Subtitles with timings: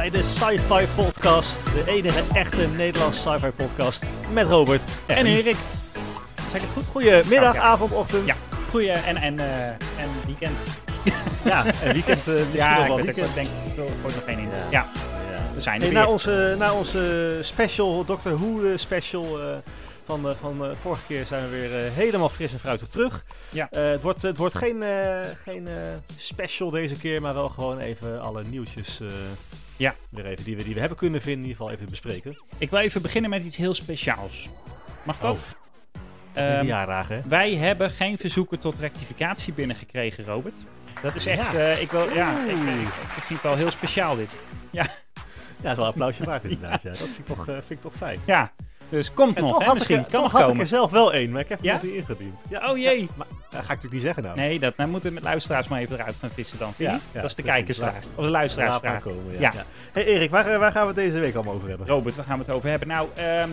[0.00, 1.64] Bij de Sci-Fi Podcast.
[1.64, 4.04] De enige echte Nederlandse sci-fi podcast.
[4.32, 5.56] Met Robert En Erik.
[6.50, 6.84] Zeg het goed?
[6.86, 7.60] Goedemiddag, ja.
[7.60, 8.26] avond, ochtend.
[8.26, 8.34] Ja.
[8.70, 10.56] Goeie en, en, eh, en weekend.
[11.44, 13.26] Ja, en weekend eh, misschien ja, nog wel ook, weekend.
[13.26, 14.48] ik denk, er nog geen in.
[14.48, 14.56] Ja.
[14.70, 14.86] Ja,
[15.30, 15.54] Ja.
[15.54, 16.02] we zijn er Hey, weer.
[16.02, 19.56] na, onze, na onze special, Doctor Who eh, special eh,
[20.04, 23.24] van, eh, van eh, vorige keer zijn we weer eh, helemaal fris en fruitig terug.
[23.48, 23.68] Ja.
[23.70, 25.72] Eh, het wordt, het wordt geen, eh, geen eh,
[26.16, 29.06] special deze keer, maar wel gewoon even alle nieuwtjes eh,
[29.80, 29.94] Ja.
[30.10, 32.38] weer even, die, we, die we hebben kunnen vinden, in ieder geval even bespreken.
[32.58, 34.48] Ik wil even beginnen met iets heel speciaals.
[35.02, 35.34] Mag dat?
[35.34, 35.40] Oh,
[36.32, 40.54] Ehm, jaardagen, wij hebben geen verzoeken tot rectificatie binnengekregen, Robert.
[41.02, 41.58] Dat is echt, Ja.
[41.58, 42.74] eh, ik, wil, ja, ik, Oeh.
[42.74, 44.30] ik, ik vind het wel heel speciaal dit.
[44.70, 44.90] Ja, dat
[45.70, 46.82] is wel een applausje waard inderdaad.
[46.82, 46.88] Ja.
[46.88, 48.20] Dat vind ik, toch, eh, vind ik toch fijn.
[48.26, 48.52] Ja,
[48.90, 49.96] dus komt En nog, toch hè, misschien.
[49.96, 51.72] ik, kan toch nog had ik er zelf wel één, maar ik heb Ja?
[51.72, 52.40] nog niet ingediend.
[52.48, 53.08] Ja, Oh jee.
[53.16, 54.36] maar dat ga ik natuurlijk niet zeggen nou.
[54.36, 56.72] Nee, dat, dan moeten we met luisteraars maar even eruit gaan vissen dan.
[56.76, 57.44] Ja, dat is de precies.
[57.44, 57.94] kijkersvraag.
[57.94, 59.02] Laat- Of de luisteraarsvraag.
[59.02, 59.52] komen, ja.
[59.92, 61.86] Hey Erik, waar, waar gaan we het deze week allemaal over hebben?
[61.86, 62.88] Robert, waar gaan we het over hebben?
[62.88, 63.44] Nou, eh,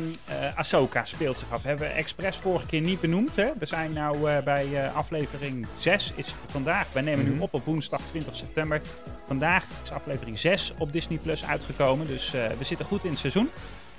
[0.55, 1.63] Ahsoka speelt zich af.
[1.63, 3.35] Hebben we expres vorige keer niet benoemd.
[3.35, 3.47] Hè?
[3.59, 6.11] We zijn nou eh, bij eh, aflevering 6.
[6.15, 6.85] Is vandaag.
[6.91, 7.33] Wij nemen Mhm.
[7.33, 8.81] nu op op woensdag 20 september.
[9.27, 12.07] Vandaag is aflevering 6 op Disney Plus uitgekomen.
[12.07, 13.49] Dus we zitten goed in het seizoen.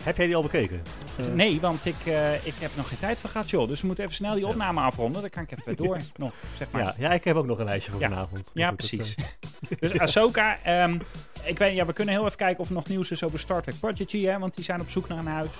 [0.02, 0.82] Heb jij die al bekeken?
[1.18, 3.68] Eh, nee, want ik, eh, ik heb nog geen tijd voor gehad, joh.
[3.68, 5.20] Dus we moeten even snel die opname afronden.
[5.20, 6.82] Dan kan ik even door nog, zeg maar.
[6.82, 8.08] Ja, ja, ik heb ook nog een lijstje voor Ja.
[8.08, 8.50] vanavond.
[8.54, 9.14] Ja, dat, precies.
[9.80, 10.98] dus Ahsoka, ehm,
[11.44, 13.62] ik weet, ja, we kunnen heel even kijken of er nog nieuws is over Star
[13.62, 15.50] Trek Prodigy, hè, want die zijn op zoek naar een huis.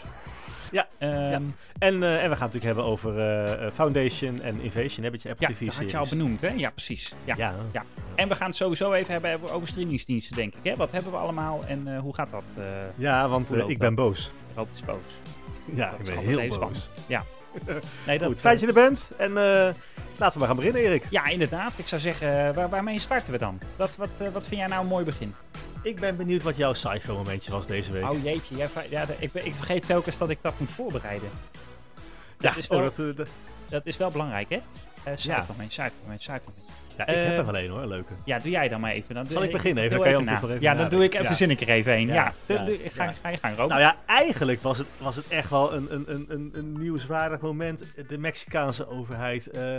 [0.71, 1.31] Ja, Ehm, ja.
[1.33, 1.43] eh, en,
[1.79, 5.05] eh, en we gaan het natuurlijk hebben over eh, eh, Foundation en Invasion.
[5.05, 6.49] Heb je Apple Ja, TV dat had je al benoemd, hè?
[6.49, 7.15] Ja, precies.
[7.25, 7.35] Ja.
[7.37, 7.85] Ja, Ja.
[8.15, 10.61] En we gaan het sowieso even hebben over streamingsdiensten, denk ik.
[10.71, 10.77] Hè?
[10.77, 12.43] Wat hebben we allemaal en hoe gaat dat?
[12.95, 14.31] ja want ik ben boos.
[14.55, 14.97] Rood is boos.
[15.75, 16.89] Ja, Dat ik ben heel boos.
[18.07, 19.11] Nee, dat, Goed, fijn dat je er bent.
[19.17, 19.75] En eh,
[20.17, 21.05] laten we maar gaan beginnen, Erik.
[21.11, 21.73] Ja, inderdaad.
[21.77, 23.59] Ik zou zeggen, eh, waar, waarmee starten we dan?
[23.77, 25.35] Wat, wat, eh, wat vind jij nou een mooi begin?
[25.83, 28.11] Ik ben benieuwd wat jouw sci-fi momentje was deze week.
[28.11, 31.29] Oh jeetje, jij, ja, ik, ik vergeet telkens dat ik dat moet voorbereiden.
[32.39, 33.29] ja, dat is oh, wel- dat, eh, dat-
[33.69, 34.57] Dat is wel belangrijk, hè?
[34.57, 34.63] Uh,
[35.05, 35.17] Ja.
[35.17, 36.68] cijfermoment, cijfermoment, cijfermoment.
[36.99, 38.13] Ja, ik heb Eh, er wel één hoor, leuke.
[38.25, 39.15] Ja, doe jij dan maar even.
[39.15, 39.97] Dan Zal ik beginnen even?
[39.97, 41.35] Doe Kan je even even Ja, dan doe ik even, Ja.
[41.35, 42.07] zin ik er even een.
[42.07, 42.65] Ja, Ja,
[42.95, 43.69] ga, ga je gang, Robert.
[43.69, 47.41] Nou ja, eigenlijk was het, was het echt wel een, een, een, een, een nieuwswaardig
[47.41, 47.85] moment.
[48.09, 49.47] De Mexicaanse overheid.
[49.47, 49.79] eh,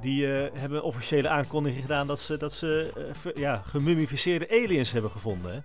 [0.00, 4.48] die eh, hebben een officiële aankondiging gedaan dat ze, dat ze eh, ver- ja, gemummificeerde
[4.50, 5.52] aliens hebben gevonden.
[5.52, 5.58] Hè?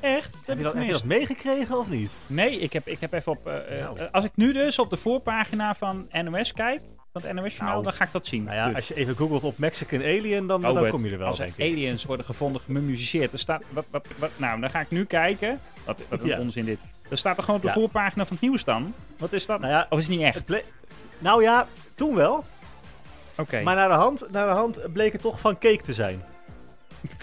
[0.00, 0.32] Echt?
[0.32, 1.18] Dat Heb, je dat, heb je dat gemist.
[1.18, 2.10] meegekregen of niet?
[2.26, 3.46] Nee, ik heb, ik heb even op...
[3.46, 4.08] eh, eh, Nou.
[4.12, 6.80] Als ik nu dus op de voorpagina van NOS kijk,
[7.20, 7.82] van het Nou.
[7.82, 8.42] dan ga ik dat zien.
[8.44, 11.10] Nou ja, Dus, als je even googelt op Mexican alien, dan, dan Robert, kom je
[11.12, 11.64] er wel, als er denk ik.
[11.72, 13.62] aliens worden gevonden, gemummificeerd, er staat...
[13.70, 15.60] Wat, wat, wat, nou, dan ga ik nu kijken.
[15.84, 16.38] Wat, wat een Ja.
[16.38, 16.78] onzin dit.
[17.10, 17.74] Er staat er gewoon op de Ja.
[17.74, 18.94] voorpagina van het nieuws dan.
[19.18, 19.60] Wat is dat?
[19.60, 20.48] Nou ja, Of is het niet echt?
[20.48, 20.64] het
[21.18, 22.44] nou ja, toen wel.
[23.36, 23.62] Oké.
[23.62, 26.22] Maar naar de, hand, naar de hand bleek het toch van cake te zijn.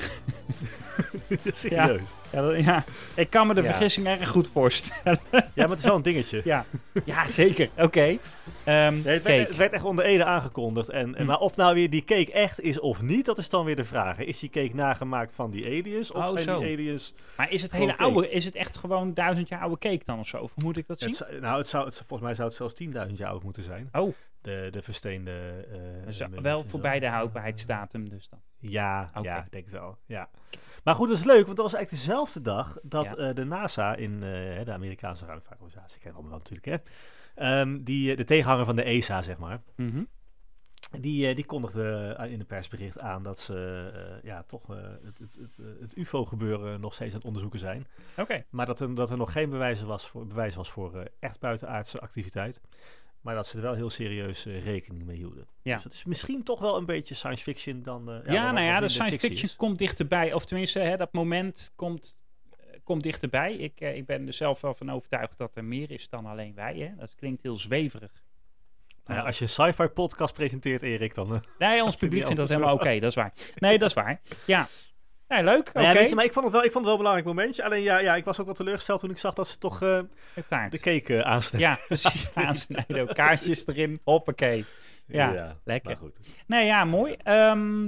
[1.51, 2.01] Serieus.
[2.31, 2.83] Ja, dat- ja,
[3.15, 5.19] ik kan me de vergissing erg goed voorstellen.
[5.31, 6.41] Ja, maar het is wel een dingetje.
[6.43, 6.65] ja.
[7.05, 7.69] ja, zeker.
[7.77, 8.17] Oké.
[8.63, 9.35] Ehm, Nee, het, cake.
[9.35, 10.89] werd, het werd echt onder Ede aangekondigd.
[10.89, 11.25] En, en Hm.
[11.25, 13.83] Maar of nou weer die cake echt is of niet, dat is dan weer de
[13.83, 14.17] vraag.
[14.19, 16.11] Is die cake nagemaakt van die aliens?
[16.11, 17.13] Of Oh, zijn die aliens...
[17.37, 18.03] Maar is het hele cake.
[18.03, 20.37] oude, is het echt gewoon duizend jaar oude cake dan of zo?
[20.37, 21.15] Of moet ik dat zien?
[21.17, 23.89] Het, nou, het zou, het, volgens mij zou het zelfs 10.000 jaar oud moeten zijn.
[23.91, 24.13] Oh,
[24.43, 25.65] De, de versteende...
[26.09, 26.67] zo- mummies wel zo.
[26.69, 28.41] voorbij de houdbaarheidsdatum dus dan.
[28.57, 29.97] Ja, ja, ik denk wel.
[30.05, 30.29] Ja.
[30.83, 33.15] Maar goed, dat is leuk, want dat was eigenlijk dezelfde dag dat Ja.
[33.29, 36.91] eh, de NASA in eh, de Amerikaanse ruimtevaartorganisatie, kennen we allemaal wel natuurlijk, hè,
[37.61, 40.03] ehm, die, de tegenhanger van de ESA, zeg maar, Mhm.
[40.99, 44.67] Die, eh, die kondigde eh, in een persbericht aan dat ze eh, ja, toch
[45.03, 47.87] het, het, het, het UFO-gebeuren nog steeds aan het onderzoeken zijn.
[48.17, 48.45] Oké.
[48.49, 51.99] Maar dat er, dat er nog geen bewijs was voor, bewijs was voor echt buitenaardse
[51.99, 52.61] activiteit.
[53.21, 55.47] Maar dat ze er wel heel serieus rekening mee hielden.
[55.61, 55.73] Ja.
[55.75, 58.03] Dus het is misschien toch wel een beetje science fiction dan...
[58.05, 60.33] Ja, wat- nou ja, de science fiction komt dichterbij.
[60.33, 62.17] Of tenminste, hè, dat moment komt,
[62.83, 63.53] komt dichterbij.
[63.53, 66.75] Ik, ik ben er zelf wel van overtuigd dat er meer is dan alleen wij.
[66.77, 66.95] Hè.
[66.95, 68.23] Dat klinkt heel zweverig.
[69.05, 71.33] Nou ja, als je een sci-fi podcast presenteert, Erik, dan...
[71.33, 72.93] eh, Nee, ons publiek vindt dat helemaal oké.
[72.99, 73.33] dat is waar.
[73.55, 74.21] Nee, dat is waar.
[74.45, 74.67] Ja.
[75.27, 75.59] Nee, leuk.
[75.67, 75.71] Oké.
[75.73, 77.27] Nou ja, weet je, maar ik vond, het wel, ik vond het wel een belangrijk
[77.27, 77.63] momentje.
[77.63, 79.99] Alleen ja, ja, ik was ook wel teleurgesteld toen ik zag dat ze toch eh,
[80.69, 81.69] De cake uh, aansnijden.
[81.69, 82.33] Ja, precies.
[82.47, 83.01] Aansnijden.
[83.01, 84.01] ook Kaartjes erin.
[84.03, 84.65] Hoppakee.
[85.07, 85.89] Ja, lekker.
[85.89, 86.19] Maar goed.
[86.47, 87.13] Nee, ja, mooi.
[87.13, 87.87] Ehm,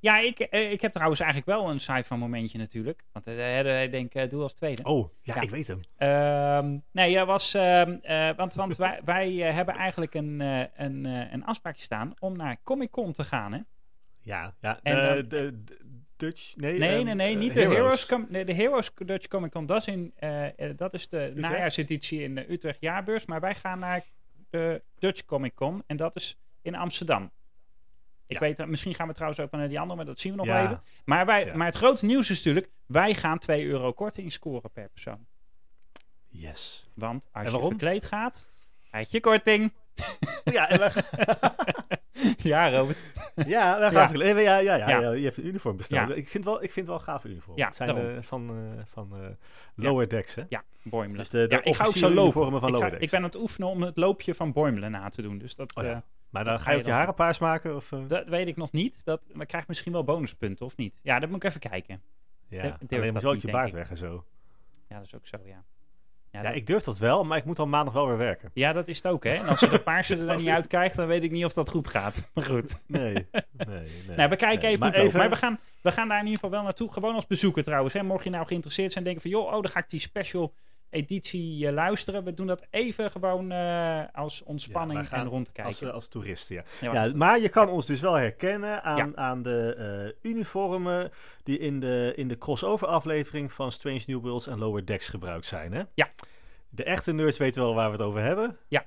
[0.00, 3.04] ja, ik, eh, ik heb trouwens eigenlijk wel een sci-fi momentje natuurlijk.
[3.12, 4.82] Want eh, ik denk, eh, doe als tweede.
[4.82, 5.40] Oh, ja, Ja.
[5.40, 5.80] ik weet hem.
[5.96, 10.40] Ehm, nee, was, ehm, eh, want, want wij, wij hebben eigenlijk een,
[10.76, 13.52] een, een afspraakje staan om naar Comic Con te gaan.
[13.52, 13.60] Hè?
[14.20, 14.80] Ja, ja.
[14.82, 15.76] En dan- de, de
[16.16, 16.56] Dutch...
[16.56, 18.06] Nee, Nee, ehm, nee, nee, niet de Heroes.
[18.06, 20.14] Com- nee, de Heroes Dutch Comic Con, dat is, in,
[20.76, 23.26] dat is de najaarseditie in de Utrecht Jaarbeurs.
[23.26, 24.04] Maar wij gaan naar
[24.50, 27.30] de Dutch Comic Con en dat is in Amsterdam.
[28.28, 28.46] Ik Ja.
[28.46, 30.52] weet, misschien gaan we trouwens ook naar die andere, maar dat zien we nog Ja.
[30.54, 30.82] wel even.
[31.04, 31.56] Maar, wij, Ja.
[31.56, 35.26] maar het grote nieuws is natuurlijk, wij gaan 2 euro korting scoren per persoon.
[36.28, 36.88] Yes.
[36.94, 38.46] Want als je verkleed gaat,
[38.90, 39.72] krijg je korting.
[40.44, 40.92] Ja, en wij,
[42.52, 42.96] ja, Robert.
[43.34, 43.90] ja, Ja.
[43.90, 45.00] gaan verkle- ja, ja, ja, Ja.
[45.00, 46.08] ja, je hebt een uniform besteld.
[46.08, 46.14] Ja.
[46.14, 47.56] Ik vind wel, ik vind wel een gaaf uniform.
[47.56, 49.28] Ja, het zijn eh, van, eh, van eh,
[49.74, 50.42] Lower Decks, hè?
[50.48, 51.16] Ja, Boimelen.
[51.18, 52.42] Dus de, de ja, ik ga ook zo lopen.
[52.42, 53.02] van Ik, ga- Lower Decks.
[53.02, 55.38] ik ben aan het oefenen om het loopje van Boimelen na te doen.
[55.38, 55.90] Dus dat, Oh ja.
[55.90, 55.96] eh,
[56.30, 57.76] Maar dan ga je ook je je haren paars maken?
[57.76, 57.98] Of, eh?
[58.06, 59.04] dat weet ik nog niet.
[59.04, 60.98] Dat, maar ik krijg misschien wel bonuspunten, of niet?
[61.02, 62.02] Ja, dat moet ik even kijken.
[62.48, 64.24] ja, alleen dat moet wel ook je baard weg en zo.
[64.88, 65.64] Ja, dat is ook zo, ja.
[66.30, 68.50] Ja, Ja, dat, ik durf dat wel, maar ik moet dan maandag wel weer werken.
[68.54, 69.34] ja, dat is het ook, hè.
[69.34, 71.52] En als je de paarse er dan niet uit krijgt, dan weet ik niet of
[71.52, 72.22] dat goed gaat.
[72.34, 72.82] Maar goed.
[72.86, 73.26] Nee, nee,
[74.06, 74.16] nee.
[74.16, 74.92] Nou, we kijken nee.
[74.92, 76.92] even maar we gaan, we gaan daar in ieder geval wel naartoe.
[76.92, 77.94] Gewoon als bezoeker trouwens.
[77.94, 78.02] Hè.
[78.02, 79.40] Mocht je nou geïnteresseerd zijn en denken van...
[79.40, 80.54] joh, oh, dan ga ik die special
[80.90, 82.24] editie eh, luisteren.
[82.24, 85.72] We doen dat even gewoon eh, als ontspanning gaan en rond te kijken.
[85.72, 86.64] Als, eh, als toeristen, ja.
[86.80, 91.10] Ja, Ja, maar je kan ons dus wel herkennen aan, aan de uniformen
[91.42, 95.46] die in de, in de crossover aflevering van Strange New Worlds en Lower Decks gebruikt
[95.46, 95.72] zijn.
[95.72, 95.82] Hè?
[95.94, 96.08] Ja.
[96.68, 98.56] De echte nerds weten wel waar we het over hebben.
[98.68, 98.84] Ja.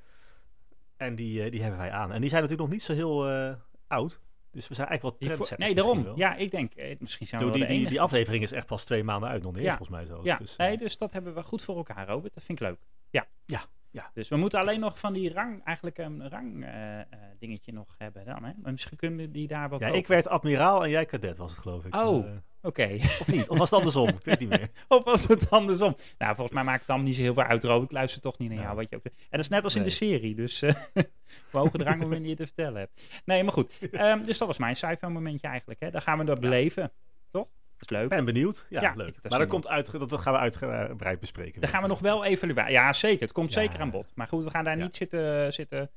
[0.98, 2.12] En die, die hebben wij aan.
[2.12, 3.30] En die zijn natuurlijk nog niet zo heel
[3.88, 4.20] oud.
[4.52, 6.12] Dus we zijn eigenlijk wel trendsetters nee, daarom.
[6.18, 9.04] Ja, ik denk, eh, misschien zijn we die, die, die aflevering is echt pas twee
[9.04, 9.70] maanden uit, nog niet Ja.
[9.78, 10.26] volgens mij zelfs.
[10.26, 12.34] Ja, Dus, eh, nee, dus dat hebben we goed voor elkaar, Robert.
[12.34, 12.80] Dat vind ik leuk.
[13.10, 13.28] Ja.
[13.46, 14.12] Ja, ja.
[14.14, 17.06] Dus we moeten alleen nog van die rang, eigenlijk een rang eh, eh,
[17.40, 18.52] dingetje nog hebben dan, hè?
[18.62, 20.00] Maar misschien kunnen we die daar wel ja, kopen.
[20.00, 21.96] ik werd admiraal en jij kadet was het, geloof ik.
[21.96, 22.28] Oh.
[22.28, 22.90] Eh, Oké.
[22.94, 23.50] of niet?
[23.50, 24.08] Of was het andersom?
[24.08, 24.70] ik weet niet meer.
[24.88, 25.96] Of was het andersom?
[26.18, 27.84] Nou, volgens mij maakt het dan niet zo heel veel uit, Robert.
[27.84, 28.64] Ik luister toch niet naar Ja.
[28.64, 29.06] jou, wat je ook...
[29.06, 30.60] En dat is net als in de serie, dus...
[31.52, 33.22] we hoge drang om weer niet te vertellen hebt.
[33.26, 33.80] Nee, maar goed.
[33.92, 35.92] Ehm, dus dat was mijn sci momentje eigenlijk, hè.
[35.92, 36.92] Dan gaan we dat beleven,
[37.32, 37.48] toch?
[37.82, 38.10] Is leuk.
[38.10, 38.66] Ben benieuwd.
[38.70, 39.22] Ja, Ja, leuk.
[39.22, 41.62] dat Maar dat, komt uit, dat gaan we uitgebreid bespreken.
[41.62, 42.72] Dan gaan we nog wel evalueren.
[42.72, 43.22] Ja, zeker.
[43.22, 43.62] Het komt Ja.
[43.62, 44.12] zeker aan bod.
[44.16, 44.84] Maar goed, we gaan daar Ja.
[44.84, 45.92] niet zitten, zitten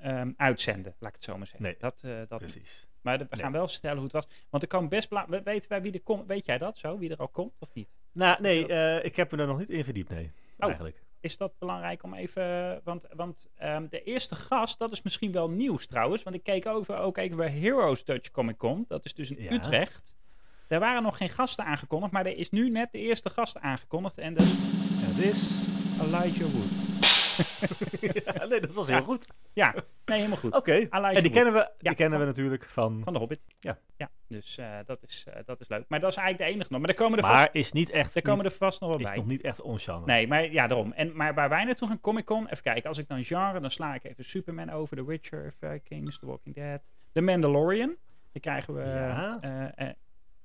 [0.00, 1.64] ehm, uitzenden, laat ik het zo maar zeggen.
[1.64, 1.76] Nee.
[1.78, 2.50] Dat, eh, dat niet.
[2.52, 2.86] Precies.
[3.00, 3.42] Maar de- we Nee.
[3.42, 4.26] gaan wel vertellen hoe het was.
[4.50, 5.08] Want er kan best...
[5.08, 6.26] bela- we- Weten wij wie er komt?
[6.26, 6.98] Weet jij dat zo?
[6.98, 7.88] Wie er al komt of niet?
[8.12, 10.32] Nou, nee, eh, ik heb me er nog niet in verdiept, nee.
[10.58, 10.66] Oh.
[10.68, 11.02] Eigenlijk.
[11.20, 12.80] is dat belangrijk om even.
[12.84, 16.22] Want, want ehm, de eerste gast, dat is misschien wel nieuws trouwens.
[16.22, 18.84] Want ik keek over ook even bij Heroes Dutch Comic Con.
[18.88, 19.52] Dat is dus in Ja.
[19.52, 20.16] Utrecht.
[20.68, 24.18] Daar waren nog geen gasten aangekondigd, maar er is nu net de eerste gast aangekondigd.
[24.18, 24.56] En dat is
[25.06, 25.66] het is...
[26.00, 26.86] Elijah Wood.
[28.24, 29.02] Ja, nee, dat was heel Ja.
[29.02, 29.26] goed.
[29.52, 29.72] Ja,
[30.04, 30.54] nee, helemaal goed.
[30.54, 30.72] Oké.
[30.90, 33.00] En die kennen we, Ja, die kennen we natuurlijk van...
[33.04, 33.40] Van de Hobbit.
[33.60, 33.78] Ja.
[33.96, 35.84] Ja, dus eh, dat, is, eh, dat is leuk.
[35.88, 36.80] Maar dat is eigenlijk de enige nog.
[36.80, 38.14] Maar daar komen er, Maar vast, is niet echt...
[38.14, 39.16] daar komen niet- er vast nog wel is bij.
[39.16, 40.06] nog niet echt ons genre.
[40.06, 40.92] Nee, maar ja, daarom.
[40.92, 42.88] En, maar waar wij naartoe gaan, Comic Con, even kijken.
[42.88, 46.54] Als ik dan genre, dan sla ik even Superman over, The Witcher, Vikings, The Walking
[46.54, 46.80] Dead,
[47.12, 47.96] The Mandalorian.
[48.32, 48.80] Dan krijgen we...
[48.82, 49.38] Ja.
[49.40, 49.94] eh, eh,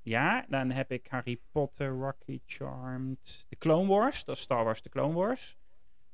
[0.03, 4.23] ja, dan heb ik Harry Potter, Rocky Charmed, The Clone Wars.
[4.25, 5.57] Dat is Star Wars The Clone Wars.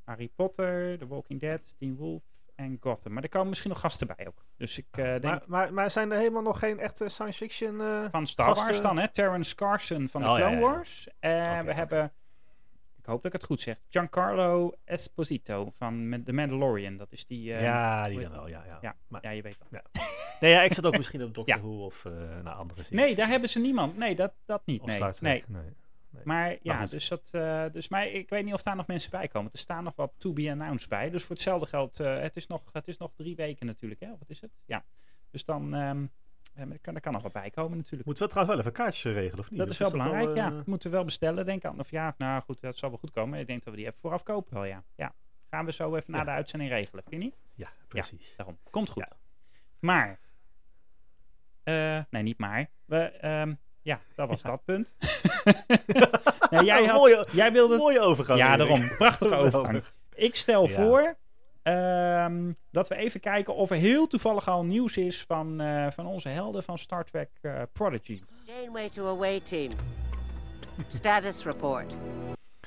[0.03, 2.23] Harry Potter, The Walking Dead, Teen Wolf
[2.55, 3.13] en Gotham.
[3.13, 4.45] Maar er komen misschien nog gasten bij ook.
[4.57, 7.81] Dus ik eh, denk maar, maar, maar zijn er helemaal nog geen echte science fiction...
[7.81, 9.07] eh, van Star gasten- Wars dan, hè?
[9.11, 10.63] Terrence Carson van de Oh, Clone ja, ja.
[10.65, 11.07] Wars.
[11.19, 12.11] En we hebben,
[12.99, 16.97] ik hoop dat ik het goed zeg, Giancarlo Esposito van The Mandalorian.
[16.97, 17.53] Dat is die...
[17.53, 18.63] eh, ja, die dan wel, ja.
[18.65, 18.77] ja.
[18.81, 18.95] Ja.
[19.07, 19.81] Maar, ja, je weet wel.
[20.41, 21.61] nee, ja, ik zat ook misschien op Doctor Ja.
[21.61, 22.11] Who of eh
[22.43, 23.01] naar andere series.
[23.01, 23.97] Nee, daar hebben ze niemand.
[23.97, 24.85] Nee, dat, dat niet.
[24.85, 25.43] Nee, nee.
[26.11, 26.23] Nee.
[26.23, 29.27] Maar ja, dus dat, eh, dus, maar ik weet niet of daar nog mensen bij
[29.27, 29.51] komen.
[29.51, 31.09] Er staan nog wat to be announced bij.
[31.09, 34.11] Dus voor hetzelfde geld, eh, het, is nog, het is nog drie weken natuurlijk, hè?
[34.11, 34.51] Of wat is het?
[34.65, 34.85] Ja.
[35.31, 36.05] Dus dan, ehm
[36.59, 38.05] er, kan, er kan nog wat bij komen natuurlijk.
[38.05, 39.59] Moeten we trouwens wel even kaartjes regelen, of niet?
[39.59, 40.47] Dat is wel belangrijk, al, ja.
[40.51, 41.79] eh, Moeten we wel bestellen, denk ik.
[41.79, 43.39] Of ja, nou goed, dat zal wel goed komen.
[43.39, 44.83] Ik denk dat we die even vooraf kopen wel, ja.
[44.95, 45.13] ja.
[45.49, 47.37] Gaan we zo even na de uitzending regelen, vind je niet?
[47.55, 48.33] Ja, precies.
[48.37, 48.57] Daarom.
[48.69, 49.07] Komt goed.
[49.79, 50.19] Maar,
[51.63, 52.69] eh, nee, niet maar.
[52.85, 54.93] We, ehm, ja, dat was dat punt.
[56.49, 57.77] nee, jij, had, mooie, jij wilde...
[57.77, 58.39] mooie overgang.
[58.39, 58.87] Ja, daarom.
[58.97, 59.83] Prachtige overgang.
[60.15, 60.75] Ik stel Ja.
[60.75, 61.17] voor
[61.73, 66.05] ehm, dat we even kijken of er heel toevallig al nieuws is van, eh, van
[66.05, 68.21] onze helden van Star Trek eh, Prodigy.
[68.43, 69.71] Janeway to away team.
[70.87, 71.95] Status report.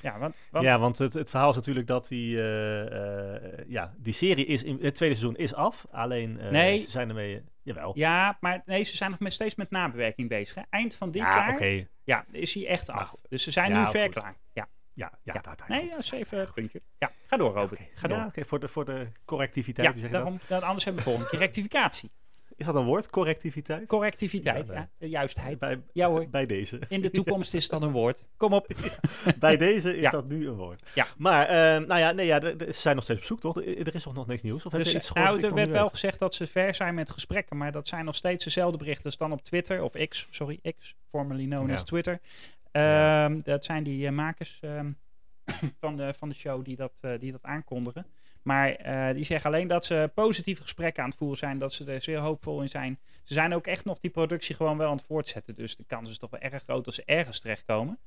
[0.01, 3.95] Ja, want, want Ja, want het, het verhaal is natuurlijk dat die, eh, eh, ja,
[3.99, 5.87] die serie is in het tweede seizoen is af.
[5.91, 6.83] Alleen eh, Nee.
[6.85, 7.43] ze zijn ermee.
[7.63, 7.93] jawel.
[7.95, 10.55] Ja, maar nee, ze zijn nog met, steeds met nabewerking bezig.
[10.55, 10.63] Hè?
[10.71, 11.87] Eind van dit Ja, jaar oké.
[12.05, 13.15] ja, is hij echt Maar af.
[13.29, 14.13] Dus ze zijn Ja, nu ver goed.
[14.15, 14.37] klaar.
[14.53, 15.41] Ja, Ja, ja, ja.
[15.41, 16.81] daar- nee, dat is even het puntje.
[16.99, 17.81] Ja, ga door, Robert.
[17.95, 18.17] Ga door.
[18.17, 20.01] Ja, Ja, voor, de, voor de correctiviteit.
[20.01, 22.09] je daarom, dat, anders hebben we volgende keer rectificatie.
[22.09, 22.21] dat?
[22.57, 23.11] Is dat een woord?
[23.11, 23.89] Correctiviteit?
[23.89, 25.59] Correctiviteit, Ja, ja, juistheid.
[25.59, 26.29] Bij, Ja, hoor.
[26.29, 26.81] bij deze.
[26.89, 28.27] In de toekomst is dat een woord.
[28.37, 28.67] Kom op.
[29.39, 30.11] bij deze is Ja.
[30.11, 30.91] dat nu een woord.
[30.95, 31.07] Ja.
[31.17, 33.57] Maar, eh, nou ja, nee, ja, ze zijn nog steeds op zoek, toch?
[33.65, 34.67] Er is toch nog niks nieuws?
[34.67, 35.91] Of Dus, iets eh, nou, dat er werd wel weet?
[35.91, 39.17] gezegd dat ze ver zijn met gesprekken, maar dat zijn nog steeds dezelfde berichten als
[39.17, 41.73] dan op Twitter, of X, sorry, X, formerly known Ja.
[41.73, 42.21] as Twitter.
[42.73, 43.25] Ja.
[43.25, 44.91] Ehm, Dat zijn die eh, makers ehm,
[45.81, 48.07] van, de, van de show die dat, eh, die dat aankondigen.
[48.43, 51.59] Maar eh, die zeggen alleen dat ze positieve gesprekken aan het voeren zijn.
[51.59, 52.99] Dat ze er zeer hoopvol in zijn.
[53.23, 55.55] Ze zijn ook echt nog die productie gewoon wel aan het voortzetten.
[55.55, 57.99] Dus de kans is toch wel erg groot dat ze ergens terechtkomen.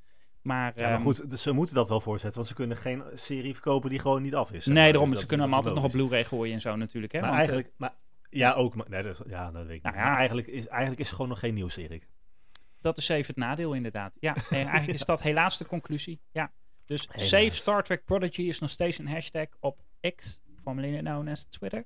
[0.42, 3.04] Maar, Ja, maar ehm, goed, dus ze moeten dat wel voorzetten, want ze kunnen geen
[3.14, 4.66] serie verkopen die gewoon niet af is.
[4.66, 5.12] Nee, daarom.
[5.12, 5.92] Dus Ze kunnen hem altijd nog op.
[5.92, 7.14] Blu-ray gooien en zo natuurlijk.
[7.14, 7.20] Hè?
[7.20, 7.94] Maar Want, eigenlijk, maar,
[8.30, 8.76] ja, ook.
[8.76, 10.04] Maar, nee, dat, ja, dat weet ik Nou niet.
[10.04, 10.10] ja.
[10.10, 12.08] Maar eigenlijk is, eigenlijk is er gewoon nog geen nieuws, Erik.
[12.86, 14.14] Dat is even het nadeel, inderdaad.
[14.20, 16.20] Ja, en eigenlijk is dat helaas de conclusie.
[16.32, 16.52] Ja.
[16.86, 17.30] Dus Helaas.
[17.30, 19.84] Save Star Trek Prodigy is nog steeds een hashtag op
[20.16, 21.86] X, formerly known as Twitter.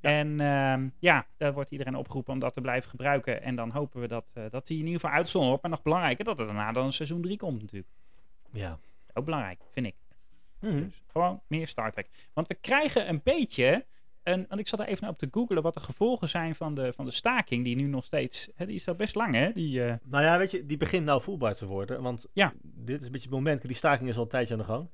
[0.00, 3.42] En ehm, ja, daar wordt iedereen opgeroepen om dat te blijven gebruiken.
[3.42, 5.62] En dan hopen we dat, eh, dat die in ieder geval uitzonden op.
[5.62, 7.90] Maar nog belangrijker, dat er daarna dan een seizoen 3 komt natuurlijk.
[8.52, 8.78] Ja.
[9.12, 9.94] Ook belangrijk, vind ik.
[10.60, 10.82] Mhm.
[10.82, 12.08] Dus gewoon meer Star Trek.
[12.32, 13.86] Want we krijgen een beetje.
[14.22, 16.74] Een, want ik zat er even naar op te googlen wat de gevolgen zijn van
[16.74, 17.64] de, van de staking.
[17.64, 18.48] Die nu nog steeds.
[18.54, 19.52] Hè, die is al best lang, hè?
[19.52, 22.02] Die, eh, Nou ja, weet je, die begint nou voelbaar te worden.
[22.02, 22.52] Want Ja.
[22.62, 23.62] dit is een beetje het moment.
[23.62, 24.90] Die staking is al een tijdje aan de gang.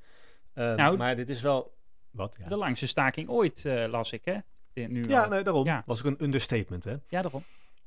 [0.52, 1.74] Eh, Nou, maar dit is wel...
[2.10, 2.36] Wat?
[2.40, 4.38] Ja, De langste staking ooit, eh, las ik, hè?
[4.86, 5.28] Nu ja al.
[5.30, 5.64] nee, daarom.
[5.64, 5.82] Ja.
[5.86, 6.94] Was ook een understatement, hè?
[7.08, 7.44] ja, daarom.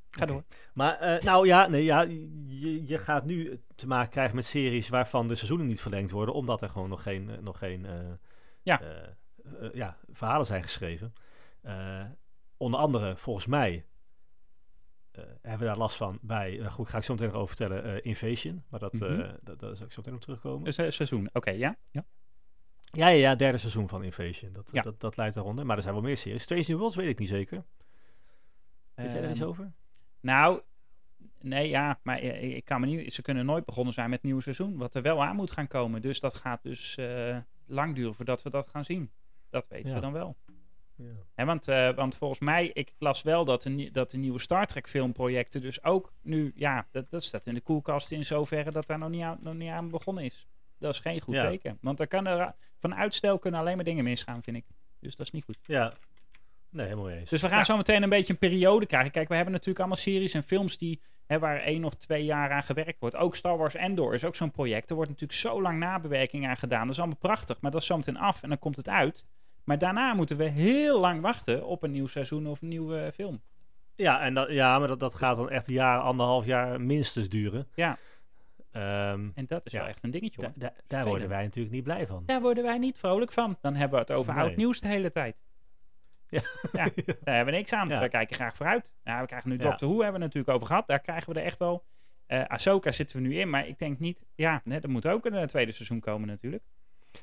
[0.09, 0.43] Ga door.
[0.73, 2.01] Maar eh, nou ja, nee, ja
[2.47, 6.33] je, je gaat nu te maken krijgen met series waarvan de seizoenen niet verlengd worden,
[6.35, 7.85] omdat er gewoon nog geen, nog geen
[8.61, 8.81] Ja.
[9.73, 11.13] ja, verhalen zijn geschreven.
[11.67, 12.05] Eh,
[12.57, 13.85] onder andere, volgens mij,
[15.11, 17.55] eh, hebben we daar last van bij, eh, goed, ga ik zo meteen nog over
[17.55, 18.63] vertellen, eh, Invasion.
[18.69, 19.35] Maar dat, Mhm.
[19.41, 20.73] dat, daar zal ik zo meteen op terugkomen.
[20.73, 21.29] Eh, seizoen.
[21.33, 21.77] Oké, ja.
[21.91, 22.05] ja.
[22.81, 24.53] Ja, ja, ja, derde seizoen van Invasion.
[24.53, 24.81] Dat, Ja.
[24.81, 25.65] dat, dat leidt daaronder.
[25.65, 26.41] Maar er zijn wel meer series.
[26.43, 27.63] Strange New Worlds weet ik niet zeker.
[28.93, 29.71] Weet jij daar iets Ehm, over?
[30.19, 30.61] Nou,
[31.39, 33.13] nee, ja, maar ik kan me niet.
[33.13, 34.77] Ze kunnen nooit begonnen zijn met het nieuwe seizoen.
[34.77, 36.01] Wat er wel aan moet gaan komen.
[36.01, 36.97] Dus dat gaat dus
[37.65, 39.11] lang duren voordat we dat gaan zien.
[39.49, 39.95] Dat weten Ja.
[39.95, 40.35] we dan wel.
[41.35, 41.45] Ja.
[41.45, 44.89] Want, eh, want volgens mij, ik las wel dat de, dat de nieuwe Star Trek
[44.89, 48.97] filmprojecten dus ook nu, ja, dat, dat staat in de koelkast in zoverre dat daar
[48.97, 50.47] nog niet aan, nog niet aan begonnen is.
[50.79, 51.47] Dat is geen goed Ja.
[51.49, 51.77] teken.
[51.81, 54.65] Want er kan er, van uitstel kunnen alleen maar dingen misgaan, vind ik.
[54.99, 55.57] Dus dat is niet goed.
[55.65, 55.93] ja.
[56.69, 57.29] Nee, helemaal eens.
[57.29, 57.63] Dus we gaan Ja.
[57.63, 59.11] zo meteen een beetje een periode krijgen.
[59.11, 62.51] Kijk, we hebben natuurlijk allemaal series en films die, hè, waar één of twee jaar
[62.51, 63.15] aan gewerkt wordt.
[63.15, 64.89] Ook Star Wars Endor is ook zo'n project.
[64.89, 66.81] Er wordt natuurlijk zo lang nabewerking aan gedaan.
[66.81, 69.25] Dat is allemaal prachtig, maar dat is zo meteen af en dan komt het uit.
[69.67, 73.41] Maar daarna moeten we heel lang wachten op een nieuw seizoen of een nieuwe film.
[73.95, 77.29] Ja, en dat, ja maar dat, dat gaat dan echt een jaar, anderhalf jaar minstens
[77.29, 77.67] duren.
[77.75, 77.97] Ja.
[78.71, 79.79] Ehm, En dat is Ja.
[79.79, 80.51] wel echt een dingetje hoor.
[80.55, 81.07] da- da- daar Vervelend.
[81.09, 82.23] worden wij natuurlijk niet blij van.
[82.25, 83.57] Daar worden wij niet vrolijk van.
[83.61, 84.43] Dan hebben we het over Nee.
[84.43, 85.35] oud nieuws de hele tijd.
[86.29, 86.41] Ja.
[86.71, 86.83] ja,
[87.23, 87.87] daar hebben we niks aan.
[87.87, 87.99] Ja.
[87.99, 88.91] We kijken graag vooruit.
[89.03, 89.57] Nou, we krijgen nu.
[89.57, 90.87] Doctor Who, hebben we het natuurlijk over gehad.
[90.87, 91.83] Daar krijgen we er echt wel.
[92.25, 94.25] Eh Ahsoka zitten we nu in, maar ik denk niet...
[94.35, 96.63] Ja, nee, er moet ook een eh, tweede seizoen komen natuurlijk.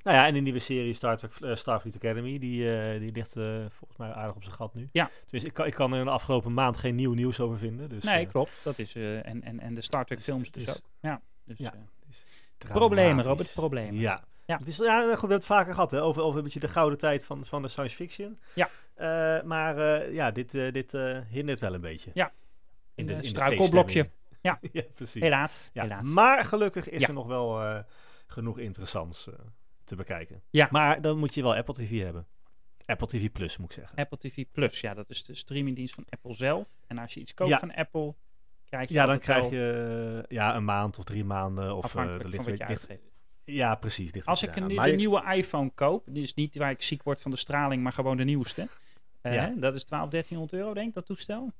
[0.02, 3.36] Nou ja, en de nieuwe serie Star Trek eh, Starfleet Academy, die, eh, die ligt
[3.36, 4.88] eh, volgens mij aardig op zijn gat nu.
[4.92, 5.10] Ja.
[5.30, 7.88] Dus ik kan, ik kan er in de afgelopen maand geen nieuw nieuws over vinden.
[7.88, 8.52] Dus, nee, klopt.
[8.62, 10.82] Dat is, en, en, en de Star Trek Dus films dus is- ook.
[11.00, 11.74] Ja, dus, Ja.
[12.58, 13.94] Problemen, Robert, problemen.
[14.00, 14.24] Ja.
[14.46, 14.58] Ja.
[14.58, 16.68] Het is, ja, goed, we hebben het vaker gehad hè, over, over een beetje de
[16.68, 18.38] gouden tijd van, van de science fiction.
[18.54, 18.68] Ja.
[19.44, 20.92] Maar ja, dit, dit
[21.28, 22.10] hindert wel een beetje.
[22.14, 22.32] Ja.
[22.94, 24.10] In de, in de struikelblokje.
[24.40, 24.58] Ja.
[24.72, 25.22] ja, precies.
[25.22, 26.06] helaas, Ja, helaas.
[26.06, 27.08] Maar gelukkig is Ja.
[27.08, 27.82] er nog wel
[28.26, 29.28] genoeg interessants
[29.84, 30.42] te bekijken.
[30.50, 30.68] Ja.
[30.70, 32.26] Maar dan moet je wel Apple TV hebben.
[32.86, 33.98] Apple TV Plus moet ik zeggen.
[33.98, 36.66] Apple TV Plus, ja, dat is de streamingdienst van Apple zelf.
[36.86, 37.58] En als je iets koopt Ja.
[37.58, 38.14] van Apple,
[38.64, 41.76] krijg je Ja, dan krijg je eh, ja, een maand of drie maanden.
[41.76, 43.02] Of, van ligt wat je uitgeeft.
[43.44, 44.12] Ja, precies.
[44.12, 47.02] ligt Als ik een, de Maar je- nieuwe iPhone koop, dus niet waar ik ziek
[47.02, 48.68] word van de straling, maar gewoon de nieuwste.
[49.20, 49.52] Eh, Ja.
[49.56, 51.52] Dat is 12, 1300 euro, denk ik, dat toestel.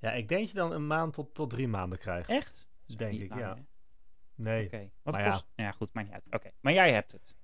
[0.00, 2.30] Ja, ik denk dat je dan een maand tot, tot drie maanden krijgt.
[2.30, 2.68] Echt?
[2.96, 3.54] Denk ik, lang, ja.
[3.54, 3.60] hè?
[4.34, 4.66] Nee.
[4.66, 4.90] Oké.
[5.02, 5.30] Wat Maar ja.
[5.30, 5.46] kost?
[5.54, 5.70] Ja.
[5.72, 6.34] goed, maakt niet uit.
[6.42, 7.34] Oké, maar jij hebt het.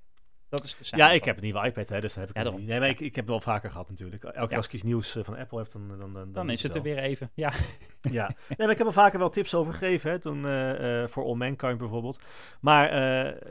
[0.56, 2.50] Dat is de Ja, ik heb een nieuwe iPad, hè, dus dat heb ik Ja,
[2.50, 2.66] niet.
[2.66, 4.24] Nee, maar ik, ik heb het wel vaker gehad natuurlijk.
[4.24, 5.88] Elke keer als ik iets nieuws eh, van Apple heb, dan...
[5.88, 7.30] Dan, dan, dan, Dan is het er weer even.
[7.34, 7.52] Ja,
[8.00, 11.08] Ja, nee, maar ik heb er vaker wel tips over gegeven, hè, toen, eh, eh,
[11.08, 12.20] voor All Mankind bijvoorbeeld.
[12.60, 12.92] Maar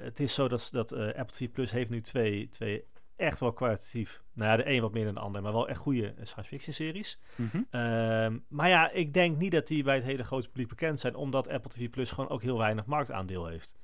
[0.04, 2.86] het is zo dat, dat Apple TV Plus heeft nu twee, twee
[3.16, 5.80] echt wel kwalitatief, nou ja, de een wat meer dan de ander, maar wel echt
[5.80, 7.20] goede science fiction series.
[7.36, 7.62] Mhm.
[7.70, 11.16] Ehm, maar ja, ik denk niet dat die bij het hele grote publiek bekend zijn,
[11.16, 13.76] omdat Apple TV Plus gewoon ook heel weinig marktaandeel heeft.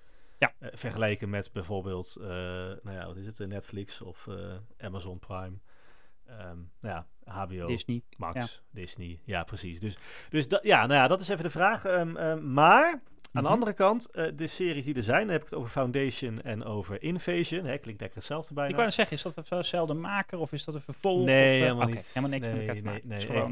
[0.41, 0.53] Ja.
[0.59, 4.27] Eh, vergeleken met bijvoorbeeld, eh, nou ja, wat is het, eh, Netflix of
[4.77, 5.57] Amazon Prime.
[6.25, 7.67] Ehm, nou ja, HBO.
[7.67, 8.01] Disney.
[8.17, 9.19] Max, Disney.
[9.25, 9.79] Ja, precies.
[9.79, 9.97] Dus,
[10.29, 11.85] dus dat, ja, nou ja, dat is even de vraag.
[11.85, 13.43] Ehm, ehm, maar aan Mhm.
[13.43, 16.63] de andere kant, de series die er zijn, dan heb ik het over Foundation en
[16.63, 17.65] over Invasion.
[17.65, 18.69] Hè, klinkt lekker hetzelfde bijna.
[18.69, 21.25] Ik wou zeggen, is dat een dezelfde maker of is dat een vervolg?
[21.25, 22.07] nee, of, helemaal niet.
[22.13, 23.07] helemaal niks nee, met elkaar te nee, maken.
[23.07, 23.47] Nee, is echt,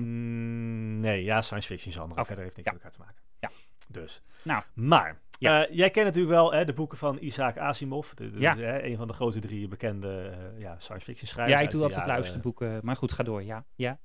[1.01, 2.12] nee, ja, science fiction genre.
[2.12, 2.74] Oké, Verder heeft niks ja.
[2.74, 3.22] met elkaar te maken.
[3.39, 3.51] Ja.
[3.88, 4.22] Dus.
[4.43, 4.63] Nou.
[4.74, 5.65] Maar, Ja.
[5.67, 8.10] eh, jij kent natuurlijk wel hè, de boeken van Isaac Asimov.
[8.12, 8.53] De, de- Ja.
[8.55, 11.60] de- hè, een van de grote drie bekende eh, ja, science fiction schrijvers.
[11.60, 13.43] Ja, ik doe altijd jaren- luisterboeken, maar goed, ga door.
[13.43, 14.00] Ja, ja.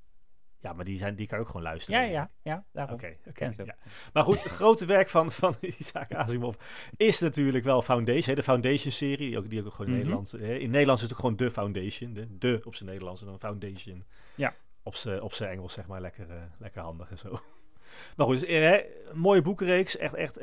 [0.58, 2.00] Ja, maar die, zijn, die kan ook gewoon luisteren.
[2.00, 2.94] Ja, ja, ja, daarom.
[2.94, 3.16] Oké,
[3.64, 3.76] ja.
[4.12, 6.56] Maar goed, het grote werk van, van Isaac Asimov
[6.96, 8.24] is natuurlijk wel Foundation.
[8.24, 10.02] hè, De Foundation-serie, die ook, die ook gewoon in Mhm.
[10.02, 10.30] Nederland...
[10.32, 12.12] hè, In Nederlands is het ook gewoon de Foundation.
[12.12, 14.04] De, de op zijn Nederlands en dan Foundation.
[14.34, 14.54] Ja.
[14.82, 17.38] Op zijn op zijn Engels, zeg maar, lekker, eh, lekker handig en zo.
[18.16, 18.80] Maar goed, dus, hè,
[19.12, 19.96] mooie boekenreeks.
[19.96, 20.38] Echt, echt...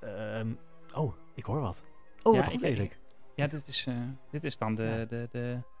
[0.00, 0.48] ehm,
[0.94, 1.84] oh, ik hoor wat.
[2.22, 2.98] Oh, Ja, wat goed, ik-.
[3.34, 3.94] Ja, dit is, eh,
[4.30, 4.96] dit is dan de, Ja.
[4.96, 5.28] de, de,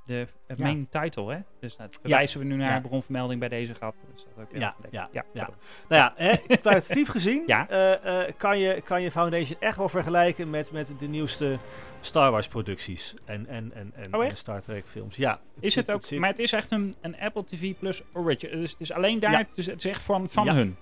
[0.06, 0.64] de, de Ja.
[0.64, 1.38] main title, hè?
[1.60, 3.94] Dus dat verwijzen we nu naar bronvermelding bij deze gat.
[4.14, 5.48] Dus dat ook Ja, ja, ja.
[5.88, 10.72] Nou ja, kwalitatief gezien eh, eh, kan, je, kan je Foundation echt wel vergelijken met,
[10.72, 11.58] met de nieuwste
[12.00, 15.16] Star Wars producties en, en, en, en, Oh, en Star Trek films.
[15.16, 18.60] Ja, Is zit- het ook, maar het is echt een, een Apple TV Plus Original.
[18.60, 20.76] Dus het is alleen daar, dus het is echt van, van hun.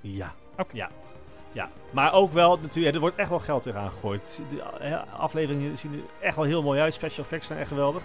[0.00, 0.34] Ja.
[0.56, 0.76] Oké.
[0.76, 0.90] ja.
[1.52, 4.42] Ja, maar ook wel natuurlijk, er wordt echt wel geld eraan gegooid.
[4.50, 6.94] De eh, afleveringen zien er echt wel heel mooi uit.
[6.94, 8.04] Special effects zijn echt geweldig.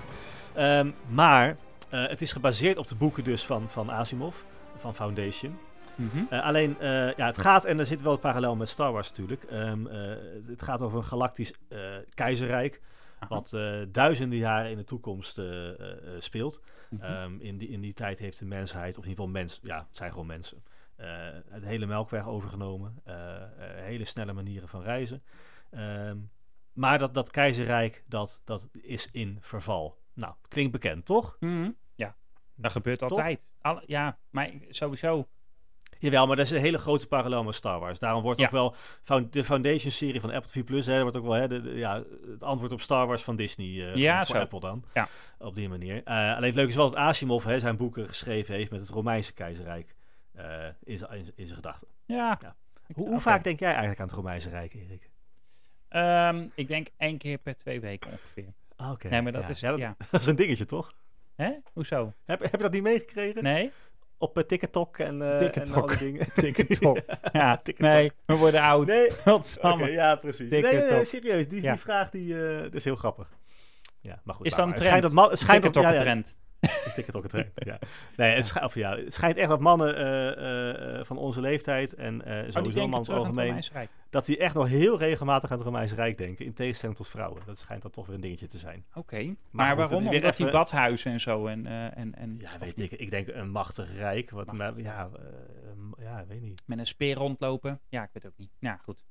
[0.54, 1.58] Ehm, maar
[1.90, 4.36] eh, het is gebaseerd op de boeken dus van, van Asimov,
[4.78, 5.58] van Foundation.
[5.96, 6.24] Mhm.
[6.30, 6.76] Eh, alleen,
[7.18, 9.44] ja, het gaat, en er zit wel een parallel met Star Wars natuurlijk.
[9.44, 10.16] Ehm, eh,
[10.48, 11.54] het gaat over een galactisch
[12.14, 12.82] keizerrijk.
[13.20, 13.36] Aha.
[13.36, 13.58] Wat
[13.92, 15.42] duizenden jaren in de toekomst
[16.18, 16.62] speelt.
[16.90, 17.04] Mhm.
[17.04, 19.78] Ehm, in, die, in die tijd heeft de mensheid, of in ieder geval mens, ja,
[19.78, 20.64] het zijn gewoon mensen,
[21.50, 23.02] het hele melkweg overgenomen.
[23.04, 23.50] Eh, eh,
[23.84, 25.24] hele snelle manieren van reizen.
[25.72, 26.18] Ehm,
[26.74, 29.98] maar dat, dat keizerrijk, dat, dat is in verval.
[30.14, 31.38] Nou, klinkt bekend, toch?
[31.40, 31.72] Mhm.
[31.96, 32.16] Ja,
[32.56, 33.10] dat gebeurt Toch?
[33.10, 33.48] altijd.
[33.62, 35.28] Alle, ja, maar sowieso.
[36.00, 38.00] Jawel, maar dat is een hele grote parallel met Star Wars.
[38.00, 38.46] Daarom wordt Ja.
[38.46, 38.76] ook wel
[39.30, 42.44] de Foundation-serie van Apple TV Plus, hè, wordt ook wel hè, de, de- ja, het
[42.44, 43.66] antwoord op Star Wars van Disney.
[43.68, 44.42] eh, Ja, voor zo.
[44.42, 44.84] Apple dan.
[44.94, 45.08] Ja.
[45.40, 46.04] Op die manier.
[46.04, 48.90] Eh, alleen het leuke is wel dat Asimov hè, zijn boeken geschreven heeft met het
[48.90, 49.96] Romeinse keizerrijk eh,
[50.84, 51.88] in zijn- in zijn- in zijn gedachten.
[52.06, 52.40] Ja.
[52.94, 55.10] Hoe, hoe vaak denk jij eigenlijk aan het Romeinse Rijk, Erik?
[55.90, 58.54] Ehm, ik denk één keer per twee weken ongeveer.
[58.76, 59.08] Ah, Oké.
[59.08, 59.50] Nee, maar dat ja.
[59.50, 59.60] is...
[59.60, 60.94] Ja, Ja, dat, is een dingetje, toch?
[61.36, 61.52] Hè?
[61.74, 62.14] Hoezo?
[62.26, 63.44] Heb, heb je dat niet meegekregen?
[63.44, 63.72] Nee?
[64.18, 66.00] Op uh, TikTok en, eh en TikTok.
[66.00, 66.28] dingen?
[66.36, 67.00] TikTok.
[67.32, 67.86] Ja, TikTok.
[67.88, 68.88] nee, we worden oud.
[68.88, 69.92] Nee, Godsamme.
[69.92, 70.50] ja, precies.
[70.50, 70.82] Nee, TikTok.
[70.82, 71.48] nee, nee, serieus.
[71.48, 73.30] Die, vraag die, eh, dat is heel grappig.
[74.00, 74.46] Ja, maar goed.
[74.46, 74.90] Is dan het trend?
[75.04, 76.36] schijnt dat schijnt dat, TikTok ja, ja, trend.
[76.96, 77.52] TikTok een trend.
[77.56, 77.80] ja.
[78.16, 81.96] Nee, het, schijnt, ja, het schijnt echt dat mannen eh, eh, eh, van onze leeftijd
[81.96, 83.64] en Oh, sowieso mannen algemeen,
[84.10, 87.42] dat die echt nog heel regelmatig aan het Romeinse Rijk denken, in tegenstelling tot vrouwen.
[87.46, 88.86] Dat schijnt dan toch weer een dingetje te zijn.
[88.94, 89.24] Oké.
[89.26, 90.10] Maar, Maar goed, het waarom?
[90.10, 91.66] weer Omdat die badhuizen en zo en...
[91.96, 92.92] en, en Ja, weet ik.
[92.92, 94.30] Ik denk een machtig rijk.
[94.30, 94.76] Wat, Machtig.
[94.76, 95.10] maar, ja,
[96.00, 96.62] ja, weet niet.
[96.66, 97.80] Met een speer rondlopen.
[97.90, 98.52] Ja, ik weet ook niet.
[98.60, 99.04] Ja, goed.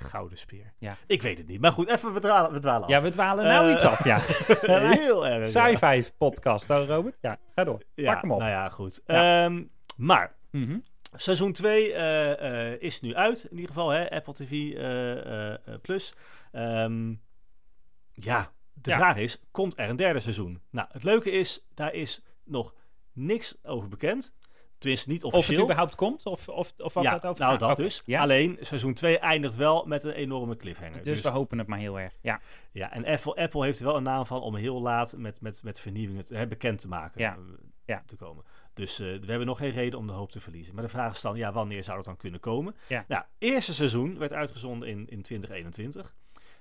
[0.00, 0.72] Een gouden speer.
[0.78, 0.96] Ja.
[1.06, 1.60] Ik weet het niet.
[1.60, 2.88] Maar goed, even we dwalen, we dwalen af.
[2.88, 4.18] Ja, we dwalen nou Eh, iets af, ja.
[4.98, 5.52] heel erg.
[5.52, 5.66] ja.
[5.68, 7.16] Sci-fi podcast, hoor, Robert.
[7.20, 7.82] Ja, ga door.
[7.94, 8.38] Ja, Pak hem op.
[8.38, 9.00] Nou ja, goed.
[9.06, 9.44] Ja.
[9.44, 9.62] Ehm,
[9.96, 10.78] maar Mhm.
[11.16, 14.10] Seizoen 2 eh, eh, is nu uit, in ieder geval, hè?
[14.10, 16.14] Apple TV eh, eh, eh, Plus.
[16.52, 17.08] Ehm,
[18.12, 18.96] ja, de Ja.
[18.96, 20.60] vraag is, komt er een derde seizoen?
[20.70, 22.74] Nou, het leuke is, daar is nog
[23.12, 24.34] niks over bekend.
[24.82, 25.62] Tenminste, niet Of het officieel.
[25.62, 27.60] überhaupt komt, of, of, of wat ja, het over nou gaat.
[27.60, 28.02] dat Oké, dus.
[28.06, 30.96] Ja, Alleen, seizoen 2 eindigt wel met een enorme cliffhanger.
[30.96, 32.12] dus, Dus, we hopen het maar heel erg.
[32.20, 32.40] Ja,
[32.72, 35.62] ja, en Apple, Apple heeft er wel een naam van om heel laat met, met,
[35.62, 37.20] met vernieuwingen te, hè, bekend te maken.
[37.20, 37.34] Ja.
[37.34, 37.40] eh,
[37.86, 38.02] Ja.
[38.06, 38.44] Te komen.
[38.74, 40.74] Dus eh, we hebben nog geen reden om de hoop te verliezen.
[40.74, 42.74] Maar de vraag is dan, ja, wanneer zou dat dan kunnen komen?
[42.88, 43.04] Ja.
[43.08, 46.14] Nou, eerste seizoen werd uitgezonden in, in 2021.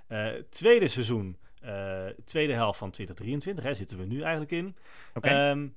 [0.07, 1.37] Eh, tweede seizoen,
[2.25, 4.75] tweede helft van 2023, hè, zitten we nu eigenlijk in.
[5.13, 5.27] oké.
[5.27, 5.67] Ehm,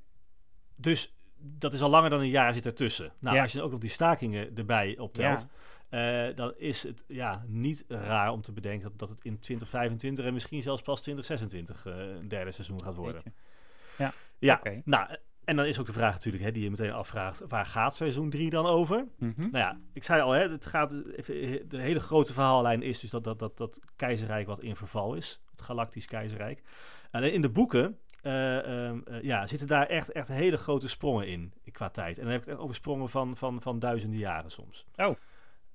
[0.77, 3.13] dus dat is al langer dan een jaar zit ertussen.
[3.19, 3.43] Nou, Ja.
[3.43, 5.47] als je dan ook nog die stakingen erbij optelt,
[5.89, 10.25] eh, dan is het ja, niet raar om te bedenken dat, dat het in 2025
[10.25, 13.23] en misschien zelfs pas 2026 eh, een derde seizoen gaat worden.
[13.25, 14.13] Jeetje.
[14.39, 14.83] Ja, Oké.
[14.85, 15.09] nou,
[15.45, 18.31] en dan is ook de vraag natuurlijk hè, die je meteen afvraagt, waar gaat seizoen
[18.31, 19.07] 3 dan over?
[19.19, 19.41] Mhm.
[19.41, 23.25] Nou ja, ik zei al, hè, het gaat, de hele grote verhaallijn is dus dat,
[23.25, 25.41] dat, dat, dat keizerrijk wat in verval is.
[25.51, 26.63] Het galactisch keizerrijk.
[27.11, 31.29] Alleen in de boeken eh, ehm, eh, ja, zitten daar echt, echt hele grote sprongen
[31.29, 32.19] in, qua tijd.
[32.19, 34.87] En dan heb ik het echt over sprongen van, van, van duizenden jaren soms.
[34.97, 35.17] Oh.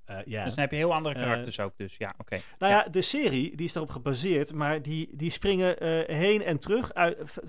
[0.06, 0.44] Eh, ja.
[0.44, 2.40] Dus dan heb je heel andere karakters ook, dus ja, oké.
[2.58, 5.76] Nou ja, de serie die is daarop gebaseerd, maar die, die springen
[6.16, 7.40] heen en terug uit,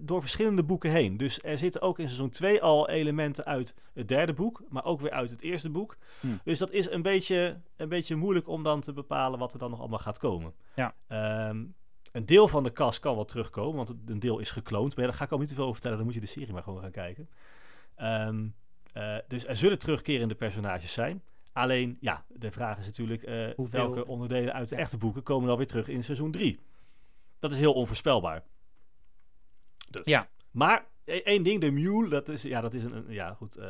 [0.00, 1.16] door verschillende boeken heen.
[1.16, 5.00] Dus er zitten ook in seizoen 2 al elementen uit het derde boek, maar ook
[5.00, 5.96] weer uit het eerste boek.
[6.20, 6.40] Hmm.
[6.44, 9.70] Dus dat is een beetje, een beetje moeilijk om dan te bepalen wat er dan
[9.70, 10.54] nog allemaal gaat komen.
[10.74, 10.94] Ja.
[11.08, 11.64] Ehm,
[12.16, 14.94] een deel van de cast kan wel terugkomen, want een deel is gekloond.
[14.96, 16.26] Maar ja, daar ga ik al niet te veel over vertellen, dan moet je de
[16.26, 17.28] serie maar gewoon gaan kijken.
[17.94, 18.46] Ehm,
[18.92, 21.22] eh, dus er zullen terugkerende personages zijn.
[21.52, 25.48] Alleen, ja, de vraag is natuurlijk eh, Hoeveel- welke onderdelen uit de echte boeken komen
[25.48, 26.58] dan weer terug in seizoen 3.
[27.38, 28.42] Dat is heel onvoorspelbaar.
[29.90, 30.06] Dus.
[30.06, 30.28] Ja.
[30.50, 33.56] Maar e- één ding, de Mule, dat is, ja, dat is een, een- ja, goed,
[33.56, 33.68] eh,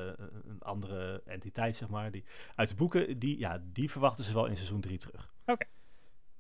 [0.49, 2.11] een andere entiteit, zeg maar.
[2.11, 5.35] Die, uit de boeken, die, ja, die verwachten ze wel in seizoen 3 terug.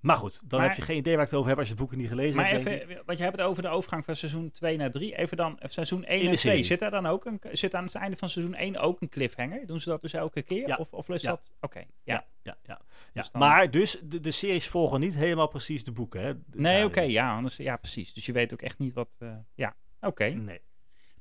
[0.01, 1.73] Maar goed, dan Maar- heb je geen idee waar ik het over heb als je
[1.73, 2.65] het boeken niet gelezen Maar hebt.
[2.65, 2.89] denk ik.
[2.91, 5.17] even, want je hebt het over de overgang van seizoen 2 naar 3.
[5.19, 6.53] Even dan, seizoen 1 In en de 2.
[6.53, 6.65] serie.
[6.65, 9.67] Zit daar dan ook een, zit aan het einde van seizoen 1 ook een cliffhanger?
[9.67, 10.67] Doen ze dat dus elke keer?
[10.69, 10.77] Ja.
[10.77, 11.31] Of, of Ja.
[11.31, 11.51] dat...
[11.61, 11.85] Oké, ja.
[12.03, 12.81] Ja, ja, ja.
[13.13, 13.21] ja.
[13.23, 16.21] Dus dan- Maar dus, de, de series volgen niet helemaal precies de boeken.
[16.23, 16.33] Hè?
[16.53, 18.13] Nee, oké, ja, anders, ja, precies.
[18.15, 19.17] Dus je weet ook echt niet wat...
[19.19, 20.25] eh, ja, oké.
[20.29, 20.61] Nee.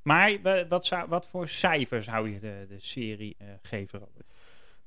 [0.02, 4.26] Maar wa- wat, zou, wat voor cijfer zou je de, de serie eh, geven, Robert?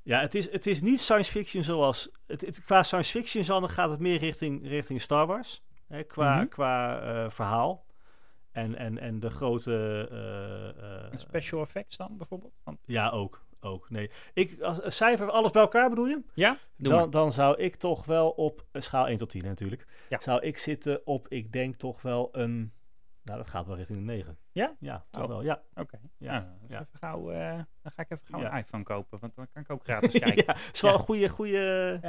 [0.09, 2.09] Ja, het is, het is niet science fiction zoals...
[2.27, 5.62] Het, het- qua science fiction genre gaat het meer richting, richting Star Wars.
[5.87, 6.49] Hè, qua Mhm.
[6.49, 7.85] qua eh, verhaal.
[8.53, 10.09] En, en, en de grote...
[10.11, 12.53] eh, eh, special effects dan, bijvoorbeeld?
[12.64, 13.44] Want, ja, ook.
[13.61, 14.11] ook nee.
[14.35, 16.23] Ik, als cijfer, alles bij elkaar bedoel je?
[16.35, 16.59] ja?
[16.77, 19.87] Dan, dan zou ik toch wel op een schaal 1 tot 10 natuurlijk.
[20.09, 20.21] Ja.
[20.21, 22.73] Zou ik zitten op, ik denk toch wel een...
[23.29, 24.38] Nou, dat gaat wel richting de 9.
[24.53, 24.75] Ja?
[24.79, 25.29] Ja, toch Oh.
[25.29, 25.43] wel.
[25.43, 25.62] Ja.
[25.75, 25.99] Oké.
[26.17, 26.81] Ja, Ja, dus ja.
[26.81, 28.53] even gauw, eh, dan ga ik even gauw Ja.
[28.53, 30.45] een iPhone kopen, want dan kan ik ook gratis kijken.
[30.47, 32.01] ja, is wel een goede, goede,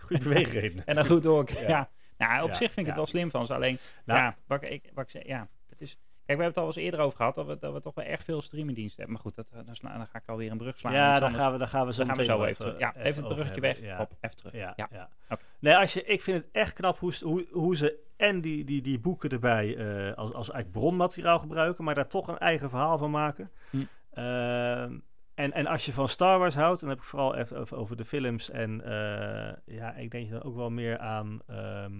[0.00, 0.86] goede beweegreden.
[0.86, 1.50] En dan goed door.
[1.52, 1.90] Ja.
[2.16, 3.54] Nou, op zich vind ik het wel slim van ze.
[3.54, 4.20] Alleen, Nou.
[4.20, 5.98] ja, wat ik, wat ik zeg, ja, het is...
[6.30, 8.04] Kijk, we hebben het al eens eerder over gehad, dat we, dat we toch wel
[8.04, 9.12] erg veel streamingdiensten hebben.
[9.14, 10.92] Maar goed, dat, eh, dan, sla- dan ga ik alweer een brug slaan.
[10.92, 11.34] Ja, anders.
[11.34, 12.78] gaan we, daar gaan we zo Dan gaan we zo even terug.
[12.78, 13.80] Ja, even, het over bruggetje weg.
[13.80, 13.96] Ja.
[13.96, 14.52] Hop, even terug.
[14.52, 15.08] Ja, Ja.
[15.58, 18.64] Nee, als je, ik vind het echt knap hoe, ze- hoe, hoe ze en die,
[18.64, 22.68] die, die boeken erbij eh, als, als eigenlijk bronmateriaal gebruiken, maar daar toch een eigen
[22.70, 23.50] verhaal van maken.
[23.70, 23.84] Hm.
[24.12, 24.98] Ehm,
[25.34, 27.96] en, en als je van Star Wars houdt, dan heb ik vooral even over, over
[27.96, 28.50] de films.
[28.50, 31.40] En eh, ja, ik denk dan ook wel meer aan.
[31.46, 31.92] ehm,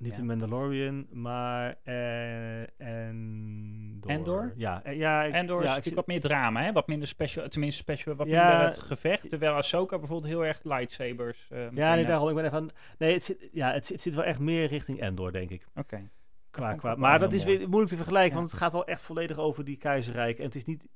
[0.00, 4.10] niet de Mandalorian, maar eh, Endor.
[4.10, 4.52] Endor?
[4.56, 6.72] Ja, eh, ja, ik- En door ja, is ik natuurlijk zie- wat meer drama, hè?
[6.72, 8.48] Wat minder special, tenminste special, wat Ja.
[8.48, 9.28] minder het gevecht.
[9.28, 11.48] Terwijl Ahsoka bijvoorbeeld heel erg lightsabers.
[11.50, 12.28] eh, Ja, nee, daarom.
[12.28, 14.66] Ik ben even aan, nee, het zit, ja, het, zit- het zit wel echt meer
[14.66, 15.66] richting Endor, denk ik.
[15.74, 16.10] Oké.
[16.50, 18.36] Qua, ik qua, wel maar dat is weer moeilijk te vergelijken, Ja.
[18.36, 20.38] want het gaat wel echt volledig over die keizerrijk.
[20.38, 20.88] En het is niet...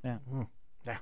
[0.00, 0.20] Ja.
[0.28, 0.42] Hm.
[0.82, 1.00] Ja,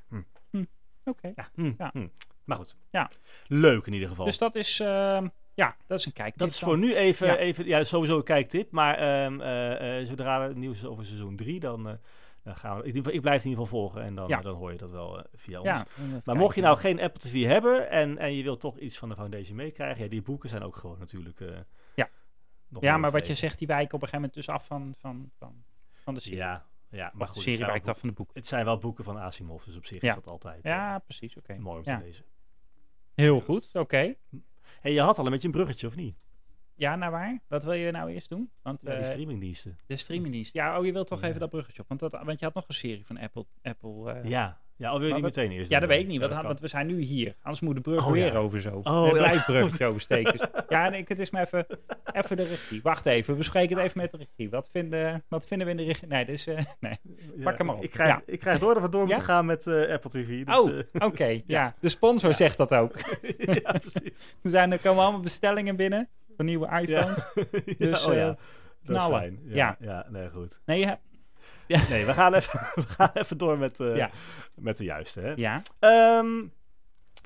[0.50, 0.64] hm.
[1.04, 1.32] Oké.
[1.34, 1.90] ja, hm, Ja.
[1.92, 2.06] hm.
[2.44, 2.76] Maar goed.
[2.90, 3.10] Ja.
[3.46, 4.24] Leuk in ieder geval.
[4.24, 5.28] Dus dat is, ehm,
[5.60, 6.38] ja, dat is een kijktip.
[6.38, 6.68] dat is dan.
[6.68, 7.36] voor nu even, Ja.
[7.36, 8.70] even ja, sowieso een kijktip.
[8.70, 11.94] Maar ehm, eh, eh, zodra er nieuws is over seizoen 3, dan, eh,
[12.42, 12.82] dan gaan we...
[12.84, 14.40] Ik, ik blijf het in ieder geval volgen en dan, Ja.
[14.40, 15.68] dan hoor je dat wel via ons.
[15.68, 16.36] Ja, even Maar kijken.
[16.36, 19.14] mocht je nou geen Apple TV hebben en, en je wilt toch iets van de
[19.14, 21.40] Foundation meekrijgen, ja, die boeken zijn ook gewoon natuurlijk.
[21.94, 22.08] Ja.
[22.80, 25.30] Ja, maar wat je zegt, die wijken op een gegeven moment dus af van, van,
[25.38, 26.38] van, van de serie.
[26.38, 28.16] Ja, ja maar de goed, het serie wijkt af van de boek.
[28.16, 30.08] boeken- het zijn wel boeken van Asimov, dus op zich Ja.
[30.08, 31.56] is dat altijd Ja, precies, oké.
[31.58, 31.98] mooi om Ja.
[31.98, 32.24] te lezen.
[33.14, 34.14] Heel goed, oké.
[34.80, 36.16] Hey, je had al een beetje een bruggetje, of niet?
[36.74, 37.40] Ja, naar waar?
[37.48, 38.50] Wat wil je nou eerst doen?
[38.62, 39.78] Want Ja, die eh, streamingdiensten.
[39.86, 40.52] de streamingdienst.
[40.54, 41.26] Ja, oh, je wilt toch Ja.
[41.28, 41.88] even dat bruggetje op.
[41.88, 43.46] Want, dat, want je had nog een serie van Apple.
[43.62, 46.06] Apple eh, Ja, ja al wil je Maar die meteen eerst Ja, dat weet ik
[46.06, 47.34] niet, want, want we zijn nu hier.
[47.42, 48.38] Anders moet de brug Oh, weer ja.
[48.38, 48.80] over zo.
[48.82, 49.18] Oh, het ja.
[49.22, 50.32] blijft bruggetje oversteken.
[50.38, 51.66] Dus- ja, nee, het is maar even,
[52.12, 52.80] even de regie.
[52.82, 54.50] Wacht even, we bespreken het even met de regie.
[54.50, 56.08] Wat vinden, wat vinden we in de regie?
[56.08, 56.98] Nee, dus, eh, nee.
[57.36, 57.82] Ja, Pak hem maar op.
[57.82, 60.44] Ik krijg, ik krijg door dat we door moeten gaan met eh, Apple TV.
[60.44, 61.40] Dus, Oh, eh, oké.
[61.46, 61.74] ja.
[61.80, 62.94] de sponsor zegt dat ook.
[63.38, 64.34] ja, precies.
[64.42, 67.14] Er, zijn, er komen allemaal bestellingen binnen voor nieuwe iPhone.
[67.34, 67.74] Ja.
[67.78, 68.26] Dus, oh, ja.
[68.26, 68.36] Dat
[68.96, 69.20] is knallen.
[69.20, 69.38] fijn.
[69.44, 70.06] Ja, Ja.
[70.10, 70.60] nee, goed.
[70.66, 70.86] Nee,
[71.70, 71.88] ja.
[71.90, 74.10] Nee, we gaan even, we gaan even door met, eh, Ja.
[74.54, 75.20] met de juiste.
[75.20, 75.32] Hè?
[75.36, 75.62] ja.
[75.78, 76.36] Ehm,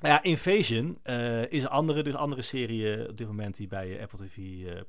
[0.01, 3.67] nou ja, Invasion eh, is een andere, dus andere serie eh, op dit moment die
[3.67, 4.37] bij Apple TV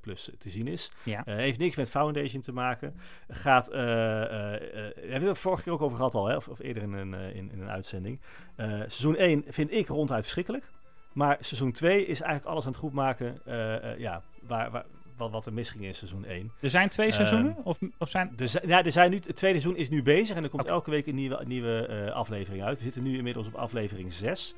[0.00, 0.92] Plus te zien is.
[1.02, 1.22] Ja.
[1.24, 2.94] Heeft niks met Foundation te maken.
[3.28, 6.36] Gaat, hebben we het vorige keer ook over gehad al, hè?
[6.36, 8.20] Of, of eerder in een, in, in een uitzending.
[8.56, 10.64] Seizoen 1 vind ik ronduit verschrikkelijk.
[11.16, 14.84] Maar seizoen 2 is eigenlijk alles aan het goedmaken eh, eh, ja, waar, waar,
[15.16, 16.52] wat, wat er misging in seizoen 1.
[16.60, 17.56] Er zijn twee Ehm, seizoenen?
[17.64, 18.32] Of, of zijn...
[18.38, 20.64] Er zijn, ja, er zijn nu, het tweede seizoen is nu bezig en er komt
[20.64, 22.76] elke week een nieuwe, nieuwe eh, aflevering uit.
[22.78, 24.54] We zitten nu inmiddels op aflevering 6.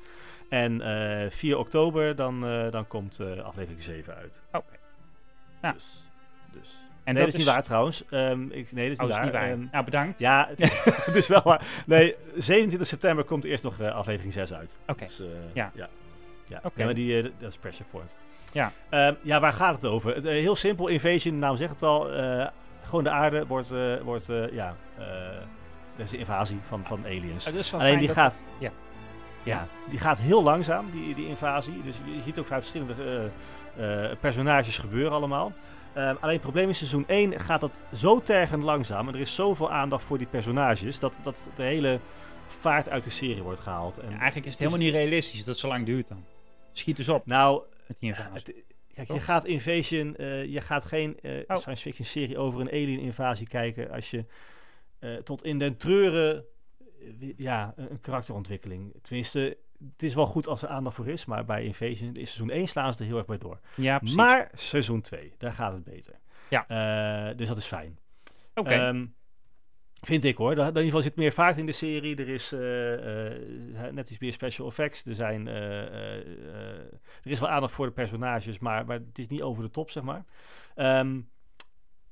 [0.49, 4.41] En eh 4 oktober dan, eh, dan komt eh, aflevering 7 uit.
[4.51, 4.75] Oké.
[5.61, 5.71] Ja.
[5.71, 6.03] Dus,
[6.51, 6.77] dus.
[7.03, 8.03] En nee, dat is niet waar trouwens.
[8.09, 9.23] Ehm, ik, nee, dat is Oh, niet is waar.
[9.23, 9.49] niet waar.
[9.49, 10.19] Ehm, nou, bedankt.
[10.19, 11.83] ja, het is, het is wel waar.
[11.85, 14.75] Nee, 27 september komt eerst nog eh, aflevering 6 uit.
[14.87, 15.05] Oké.
[15.05, 15.71] Dus, eh, Ja.
[15.75, 15.89] ja.
[16.49, 16.59] Ja.
[16.63, 16.79] Oké.
[16.79, 18.15] Ja, maar die, eh, dat is Pressure Point.
[18.51, 18.71] Ja.
[18.89, 20.15] Ehm, ja, waar gaat het over?
[20.15, 22.11] Het, eh, heel simpel, Invasion, de naam zegt het al.
[22.11, 22.47] eh,
[22.83, 24.75] gewoon de aarde wordt, wordt ja,
[25.97, 27.45] er is een invasie van, van aliens.
[27.45, 28.71] Dat Alleen die dat- gaat, ja.
[29.43, 31.81] ja, die gaat heel langzaam, die, die invasie.
[31.83, 32.93] Dus je, je ziet ook vrij verschillende
[34.19, 35.53] personages gebeuren allemaal.
[35.93, 39.07] Ehm, alleen het probleem is, seizoen 1 gaat dat zo tergend langzaam.
[39.07, 40.99] En er is zoveel aandacht voor die personages.
[40.99, 41.99] Dat, dat de hele
[42.47, 43.97] vaart uit de serie wordt gehaald.
[43.97, 46.23] En, Ja, eigenlijk is het helemaal niet realistisch dat het zo lang duurt dan.
[46.79, 47.63] Schiet dus op nou,
[48.33, 48.53] het-
[48.93, 51.55] kijk, je gaat Invasion, eh, je gaat geen eh, Oh.
[51.57, 54.25] science fiction serie over een alien invasie kijken als je
[54.99, 56.45] eh, tot in den treuren,
[57.35, 58.93] ja, een, karakterontwikkeling.
[59.01, 59.57] Tenminste,
[59.91, 62.67] het is wel goed als er aandacht voor is, maar bij Invasion, in seizoen 1
[62.67, 63.59] slaan ze er heel erg bij door.
[63.75, 64.15] ja, precies.
[64.17, 66.13] Maar seizoen 2, daar gaat het beter.
[66.49, 67.33] Ja.
[67.33, 67.99] Dus dat is fijn.
[68.55, 68.69] Oké.
[68.69, 69.05] Ehm,
[70.01, 70.51] Vind ik hoor.
[70.51, 72.15] In ieder geval zit meer vaart in de serie.
[72.15, 75.05] Er is eh, eh, net iets meer special effects.
[75.05, 75.81] Er, zijn, eh,
[77.23, 79.91] er is wel aandacht voor de personages, maar, maar het is niet over de top,
[79.91, 80.25] zeg maar.
[80.75, 81.21] Ehm,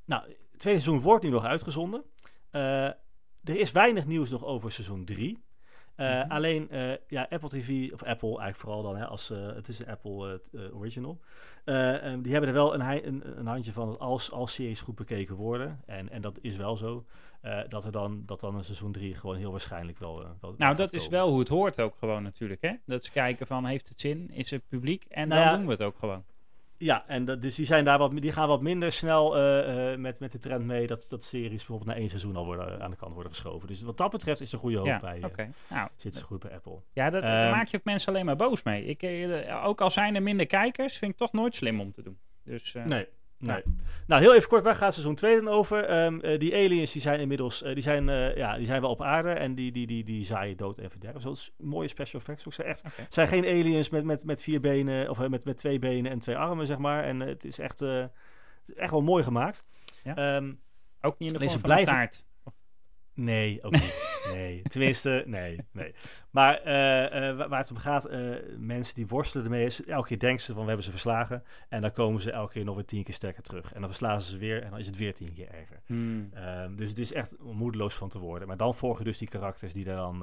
[0.05, 2.03] nou, het tweede seizoen wordt nu nog uitgezonden.
[2.51, 5.43] Er is weinig nieuws nog over seizoen 3.
[5.97, 6.31] Eh, Mhm.
[6.31, 9.79] Alleen, eh, ja, Apple TV, of Apple eigenlijk vooral dan, hè, als, eh, het is
[9.79, 10.41] een Apple
[10.73, 11.19] Original.
[11.65, 14.95] Eh, ehm, die hebben er wel een, een, een handje van als, als series goed
[14.95, 15.81] bekeken worden.
[15.85, 17.05] En, en dat is wel zo.
[17.69, 20.25] dat er dan, dat dan een seizoen 3 gewoon heel waarschijnlijk wel.
[20.41, 22.73] wel Nou, dat is wel hoe het hoort ook gewoon natuurlijk, hè?
[22.85, 24.29] Dat ze kijken van, heeft het zin?
[24.31, 25.05] Is het publiek?
[25.09, 26.23] En Nou dan ja, doen we het ook gewoon.
[26.79, 29.99] Ja, en dat, dus die, zijn daar wat, die gaan wat minder snel eh, eh,
[29.99, 32.91] met, met de trend mee dat, dat series bijvoorbeeld na één seizoen al worden, aan
[32.91, 33.67] de kant worden geschoven.
[33.67, 35.23] Dus wat dat betreft is er goede hoop Ja, bij.
[35.23, 35.41] oké.
[35.41, 36.79] eh, Nou, Zit ze goed bij Apple.
[36.93, 38.85] ja, dat, daar Ehm, maak je ook mensen alleen maar boos mee.
[38.85, 42.01] Ik, eh, ook al zijn er minder kijkers, vind ik toch nooit slim om te
[42.03, 42.17] doen.
[42.43, 42.85] Dus, eh,
[43.39, 43.63] Nee.
[44.07, 45.83] Nou, heel even kort, waar gaat seizoen 2 dan over?
[45.83, 48.89] Ehm, eh, die aliens die zijn inmiddels, eh, die, zijn, eh, ja, die zijn wel
[48.89, 51.21] op aarde en die, die, die, die zaaien dood en verderf.
[51.21, 52.45] Dat is mooie special effects.
[52.45, 55.79] Ook zijn echt, zijn geen aliens met, met, met vier benen of met, met twee
[55.79, 57.03] benen en twee armen, zeg maar.
[57.03, 57.81] En het is echt,
[58.75, 59.67] echt wel mooi gemaakt.
[60.03, 60.15] Ja.
[60.15, 60.53] Ehm,
[61.01, 62.25] Ook niet in de vorm ze van een blijven- taart.
[63.13, 64.15] Nee, ook niet.
[64.33, 65.93] Nee, tenminste, nee, nee.
[66.31, 68.19] Maar eh, eh, wa- waar het om gaat, eh,
[68.57, 71.43] mensen die worstelen ermee, is elke keer denken ze van we hebben ze verslagen.
[71.69, 73.73] En dan komen ze elke keer nog weer tien keer sterker terug.
[73.73, 75.81] En dan verslaan ze ze weer en dan is het weer tien keer erger.
[75.85, 76.29] Hmm.
[76.33, 78.47] Ehm, dus het is echt moedeloos van te worden.
[78.47, 80.17] Maar dan volgen dus die karakters die daar dan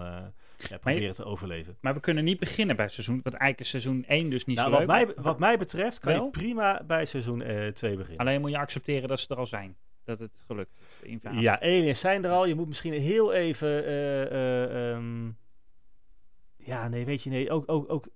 [0.68, 1.76] ja, proberen te overleven.
[1.80, 4.70] Maar we kunnen niet beginnen bij seizoen, want eigenlijk is seizoen 1 dus niet Nou,
[4.70, 5.06] zo wat, leuk.
[5.14, 6.24] mij, wat mij betreft kan Wel?
[6.24, 7.38] je prima bij seizoen
[7.72, 8.18] 2 beginnen.
[8.18, 9.76] Alleen moet je accepteren dat ze er al zijn.
[10.04, 11.40] Dat het gelukt is, invasie.
[11.40, 12.46] Ja, aliens zijn er al.
[12.46, 13.84] Je moet misschien heel even.
[13.84, 14.22] eh,
[14.62, 15.30] eh, ehm,
[16.56, 17.50] ja, nee, weet je, nee.
[17.50, 18.08] Ook, ook, ook,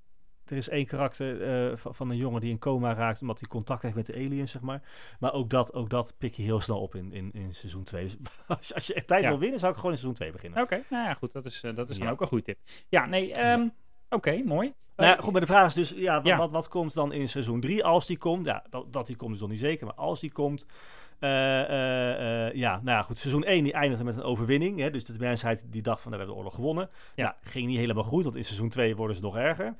[0.45, 3.21] er is één karakter eh, van, van een jongen die in coma raakt.
[3.21, 4.83] omdat hij contact heeft met de aliens, zeg maar.
[5.19, 8.05] Maar ook dat, ook dat pik je heel snel op in, in, in seizoen 2.
[8.05, 9.29] Dus als, je- als je echt tijd Ja.
[9.29, 10.63] wil winnen, zou ik gewoon in seizoen 2 beginnen.
[10.63, 11.33] Oké, nou ja, goed.
[11.33, 12.59] Dat is, dat is dan ook een goede tip.
[12.89, 13.69] Ja, nee, ehm,
[14.11, 14.73] oké, mooi.
[14.97, 16.37] Nou Eh, goed, maar de vraag is dus, ja, wat, Ja.
[16.37, 18.47] Wat, wat komt dan in seizoen 3 als die komt?
[18.47, 20.67] Ja, dat, dat die komt is nog niet zeker, maar als die komt...
[21.19, 24.79] eh, eh, ja, nou ja, goed, seizoen 1 die eindigde met een overwinning.
[24.81, 26.91] Hè, dus de mensheid die dacht van, nou, we hebben de oorlog gewonnen.
[27.15, 27.25] Ja.
[27.25, 27.51] Ja.
[27.51, 29.75] ging niet helemaal goed, want in seizoen 2 worden ze nog erger.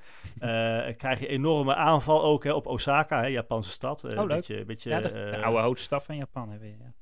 [0.97, 4.05] Krijg je enorme aanval ook hè, op Osaka, hè, Japanse stad.
[4.05, 4.29] Oh, leuk.
[4.29, 6.85] Beetje, beetje, ja, de, de oude houtstaf van Japan hebben we.
[6.85, 6.93] Ja.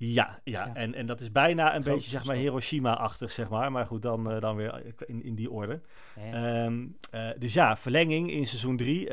[0.00, 0.66] Ja, ja.
[0.66, 0.74] Ja.
[0.74, 2.36] En, en dat is bijna een beetje, zeg maar.
[2.36, 3.72] Hiroshima-achtig, zeg maar.
[3.72, 5.80] Maar goed, dan, eh, dan weer in, in die orde.
[6.16, 6.32] Ja.
[6.32, 9.12] Ehm, eh, dus ja, verlenging in seizoen 3.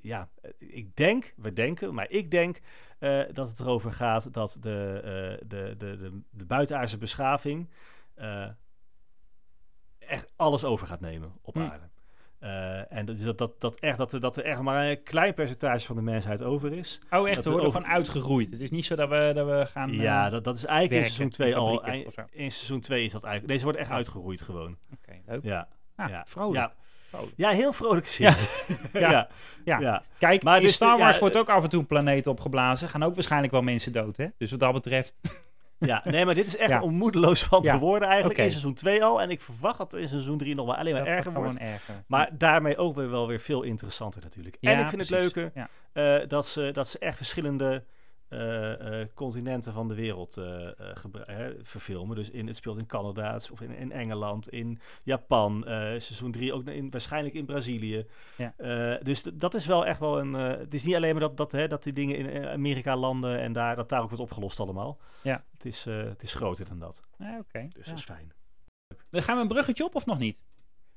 [0.00, 2.60] ja, eh, ik denk, we denken, maar ik denk
[3.04, 7.70] eh, dat het erover gaat dat de, eh, de, de, de, de buitenaardse beschaving
[8.14, 8.48] eh,
[9.98, 11.70] echt alles over gaat nemen op Hm.
[12.44, 15.34] Eh, en dat, dat, dat, dat, echt, dat, er, dat er echt maar een klein
[15.34, 17.00] percentage van de mensheid over is.
[17.10, 18.50] oh, echt, dat we worden over- gewoon uitgegroeid.
[18.50, 19.92] Het is niet zo dat we, dat we gaan...
[19.92, 21.84] ja, eh, dat, dat is eigenlijk in seizoen 2 in al.
[22.30, 23.52] In seizoen 2 is dat eigenlijk.
[23.52, 23.94] Deze wordt echt Ja.
[23.94, 24.76] uitgeroeid gewoon.
[24.92, 25.42] Oké, leuk.
[25.42, 25.68] Ja.
[25.96, 26.24] Ah, ja.
[26.26, 26.56] vrolijk.
[26.58, 26.72] Ja.
[27.08, 27.32] vrolijk.
[27.36, 28.36] ja, heel vrolijk serie.
[28.92, 29.28] Ja.
[29.64, 30.02] ja.
[30.18, 32.88] Kijk, Maar in dus, Star Wars wordt eh, ook af en toe een planeet opgeblazen.
[32.88, 34.26] Gaan ook waarschijnlijk wel mensen dood, hè?
[34.38, 35.20] Dus wat dat betreft...
[35.78, 36.82] Ja, nee, maar dit is echt Ja.
[36.82, 38.34] om moedeloos van te worden eigenlijk.
[38.38, 38.44] Oké.
[38.44, 39.20] In seizoen 2 al.
[39.22, 41.56] En ik verwacht dat in seizoen 3 nog maar alleen maar dat erger wordt.
[41.58, 41.94] erger.
[42.06, 44.56] Maar daarmee ook weer wel weer veel interessanter natuurlijk.
[44.60, 45.10] En ik vind precies.
[45.24, 47.84] het leuke eh, dat, ze, dat ze echt verschillende
[49.14, 52.16] continenten van de wereld eh, eh, verfilmen.
[52.16, 55.66] Dus in, het speelt in Canada, of in, in Engeland, in Japan.
[55.66, 58.06] eh, seizoen 3 ook in, waarschijnlijk in Brazilië.
[58.36, 58.54] Ja.
[58.56, 60.34] Eh, dus dat is wel echt wel een...
[60.34, 62.96] eh, het is niet alleen maar dat, dat, hè, dat die dingen in eh, Amerika
[62.96, 64.98] landen en daar, dat daar ook wordt opgelost allemaal.
[65.22, 65.44] Ja.
[65.52, 67.02] Het is, eh, het is groter dan dat.
[67.18, 67.68] Ja, Oké.
[67.68, 67.90] Dus ja.
[67.90, 68.32] dat is fijn.
[69.10, 70.42] Dan gaan we een bruggetje op of nog niet?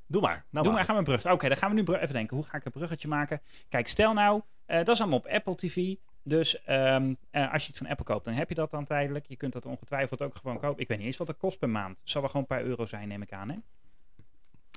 [0.07, 0.45] Doe maar.
[0.49, 1.31] Nou Doe maar, gaan we een bruggetje.
[1.33, 2.37] Oké, dan gaan we nu even denken.
[2.37, 3.41] Hoe ga ik een bruggetje maken?
[3.69, 5.95] Kijk, stel nou, eh, dat is allemaal op Apple TV.
[6.27, 9.25] Dus ehm, eh, als je het van Apple koopt, dan heb je dat dan tijdelijk.
[9.25, 10.81] Je kunt dat ongetwijfeld ook gewoon kopen.
[10.81, 11.99] Ik weet niet eens wat dat kost per maand.
[11.99, 13.49] Het zal wel gewoon een paar euro zijn, neem ik aan.
[13.49, 13.55] Hè?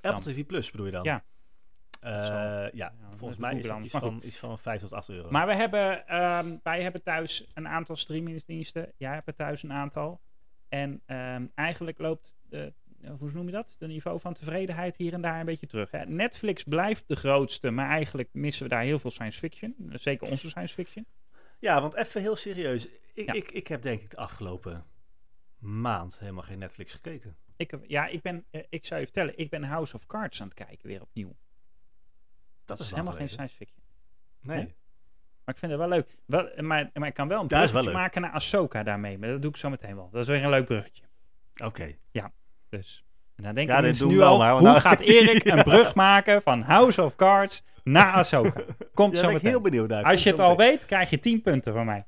[0.09, 1.05] Apple TV Plus bedoel je dan?
[1.05, 1.25] Ja.
[2.01, 5.31] Eh, ja, Ja, volgens mij is dat iets van, iets van 5 tot 8 euro.
[5.31, 8.93] Maar we hebben, ehm, wij hebben thuis een aantal streamingsdiensten.
[8.97, 10.21] Jij hebt er thuis een aantal.
[10.69, 12.73] En ehm, eigenlijk loopt, de,
[13.19, 13.77] hoe noem je dat?
[13.79, 15.91] De niveau van tevredenheid hier en daar een beetje terug.
[15.91, 16.05] Hè?
[16.05, 19.75] Netflix blijft de grootste, maar eigenlijk missen we daar heel veel science fiction.
[19.93, 21.07] Zeker onze science fiction.
[21.61, 22.89] Ja, want even heel serieus.
[23.15, 23.33] Ik, Ja.
[23.33, 24.87] ik, ik heb denk ik de afgelopen
[25.59, 27.37] maand helemaal geen Netflix gekeken.
[27.57, 30.49] Ik, ja, ik, ben, eh, ik zou je vertellen, ik ben House of Cards aan
[30.49, 31.37] het kijken weer opnieuw.
[32.65, 33.83] Dat, is, helemaal geen science fiction.
[34.41, 34.57] Nee.
[34.57, 34.75] Nee?
[35.45, 36.19] Maar ik vind het wel leuk.
[36.27, 39.19] Wel, maar, maar ik kan wel een Ja, bruggetje maken naar Ahsoka daarmee.
[39.19, 40.11] Maar dat doe ik zo meteen wel.
[40.11, 41.05] Dat is weer een leuk bruggetje.
[41.65, 41.97] Oké.
[42.69, 43.05] Dus.
[43.41, 46.43] En dan denken Ja, mensen nu al, want hoe nou- gaat Erik een brug maken
[46.43, 48.61] van House of Cards naar Ahsoka?
[48.95, 49.51] Komt Ja, zo ben meteen.
[49.51, 50.05] heel benieuwd naar.
[50.05, 52.05] Als je het al weet, krijg je 10 punten van mij.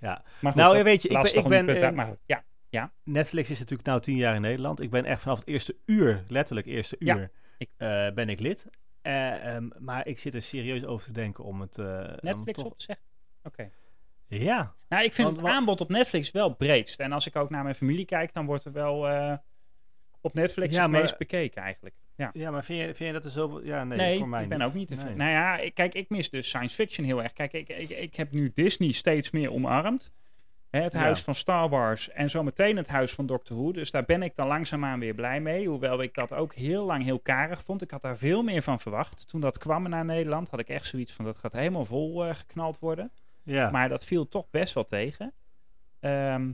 [0.00, 0.22] Ja.
[0.40, 2.44] Maar goed, Nou, weet je, ik ben- ik ben, punten uit- eh, maar goed, ja.
[2.68, 2.92] Ja.
[3.04, 4.80] Netflix is natuurlijk nou tien jaar in Nederland.
[4.82, 8.40] Ik ben echt vanaf het eerste uur, letterlijk eerste Ja, uur, ik- eh, ben ik
[8.40, 8.66] lid.
[9.02, 11.76] Eh, ehm, maar ik zit er serieus over te denken om het...
[12.20, 13.04] Netflix toch- op te zeggen?
[13.42, 13.70] Oké.
[14.28, 17.00] Ja, Nou, ik vind Want het aanbod op Netflix wel breedst.
[17.00, 19.06] En als ik ook naar mijn familie kijk, dan wordt er wel
[20.26, 21.94] op Netflix Ja, het maar- meest bekeken eigenlijk.
[22.16, 22.30] Ja.
[22.32, 23.64] ja maar vind je, vind je dat er zoveel...
[23.64, 24.66] Ja, nee, Nee, voor mij ik ben niet.
[24.68, 25.14] ook niet te Nee.
[25.14, 27.32] Nou ja, ik- kijk, ik mis dus science fiction heel erg.
[27.32, 30.12] Kijk, ik, ik, ik heb nu Disney steeds meer omarmd.
[30.70, 30.98] Hè, Het Ja.
[30.98, 33.72] huis van Star Wars en zometeen het huis van Doctor Who.
[33.72, 35.68] Dus daar ben ik dan langzaamaan weer blij mee.
[35.68, 37.82] Hoewel ik dat ook heel lang heel karig vond.
[37.82, 39.28] Ik had daar veel meer van verwacht.
[39.28, 42.34] Toen dat kwam naar Nederland had ik echt zoiets van dat gaat helemaal vol eh,
[42.34, 43.12] geknald worden.
[43.42, 45.32] Ja, Maar dat viel toch best wel tegen.
[46.00, 46.50] Ehm,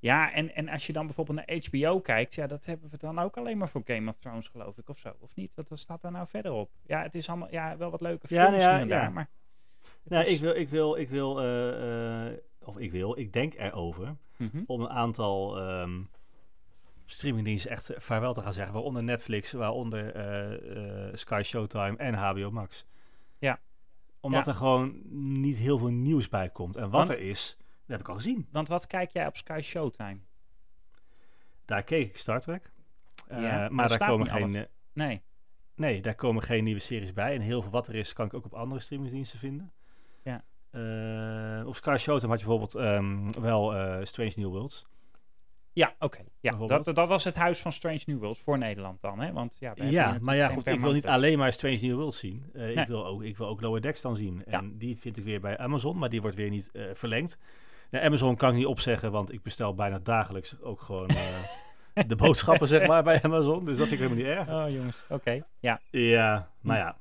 [0.00, 3.18] ja, en, en als je dan bijvoorbeeld naar HBO kijkt, ja, dat hebben we dan
[3.18, 5.12] ook alleen maar voor Game of Thrones, geloof ik, of zo.
[5.18, 5.50] Of niet?
[5.54, 6.70] Wat, wat staat daar nou verder op?
[6.86, 9.10] Ja, het is allemaal, ja, wel wat leuke Ja, films nou ja, daar, ja.
[9.10, 9.28] maar...
[10.02, 12.32] het nou, is- ik wil, ik wil, ik wil, eh, eh,
[12.64, 14.62] of ik wil, ik denk erover Mhm.
[14.66, 16.00] om een aantal ehm,
[17.06, 18.72] streamingdiensten echt vaarwel te gaan zeggen.
[18.74, 22.84] Waaronder Netflix, waaronder eh, Sky Showtime en HBO Max.
[23.38, 23.58] Ja.
[24.20, 24.50] Omdat Ja.
[24.50, 25.00] er gewoon
[25.40, 26.76] niet heel veel nieuws bij komt.
[26.76, 27.56] En wat Want- er is,
[27.90, 28.48] heb ik al gezien.
[28.52, 30.18] Want wat kijk jij op Sky Showtime?
[31.64, 32.72] Daar keek ik Star Trek.
[33.28, 34.42] Eh, Ja, maar daar komen geen...
[34.42, 34.56] alles.
[34.56, 35.22] eh, Nee.
[35.74, 37.34] Nee, daar komen geen nieuwe series bij.
[37.34, 39.72] En heel veel wat er is, kan ik ook op andere streamingsdiensten vinden.
[40.22, 40.44] Ja.
[40.70, 43.74] Eh, op Sky Showtime had je bijvoorbeeld ehm, wel
[44.06, 44.86] Strange New Worlds.
[45.72, 46.24] Ja, oké.
[46.40, 49.32] Ja, dat, dat was het huis van Strange New Worlds voor Nederland dan, hè?
[49.32, 52.50] Want ja, Ja, maar ja, goed, ik wil niet alleen maar Strange New Worlds zien.
[52.52, 52.74] Nee.
[52.74, 54.42] ik, wil ook, ik wil ook Lower Decks dan zien.
[54.46, 54.58] Ja.
[54.58, 57.38] En die vind ik weer bij Amazon, maar die wordt weer niet verlengd.
[57.90, 62.16] Nou, Amazon kan ik niet opzeggen, want ik bestel bijna dagelijks ook gewoon eh, de
[62.16, 63.64] boodschappen, zeg maar, bij Amazon.
[63.64, 64.64] Dus dat vind ik helemaal niet erg.
[64.64, 65.04] Oh, jongens.
[65.08, 65.42] Oké.
[65.58, 65.80] Ja.
[65.90, 66.98] Ja, maar ja.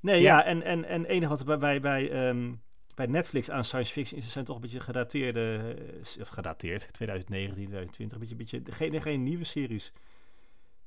[0.00, 0.36] Nee, Ja.
[0.38, 2.52] ja, en, en, en enige wat bij, bij, bij, ehm,
[2.94, 5.74] bij Netflix aan science fiction is, zijn toch een beetje gedateerde,
[6.16, 9.92] eh, of gedateerd, 2019, 2020, een beetje, beetje geen, geen nieuwe series.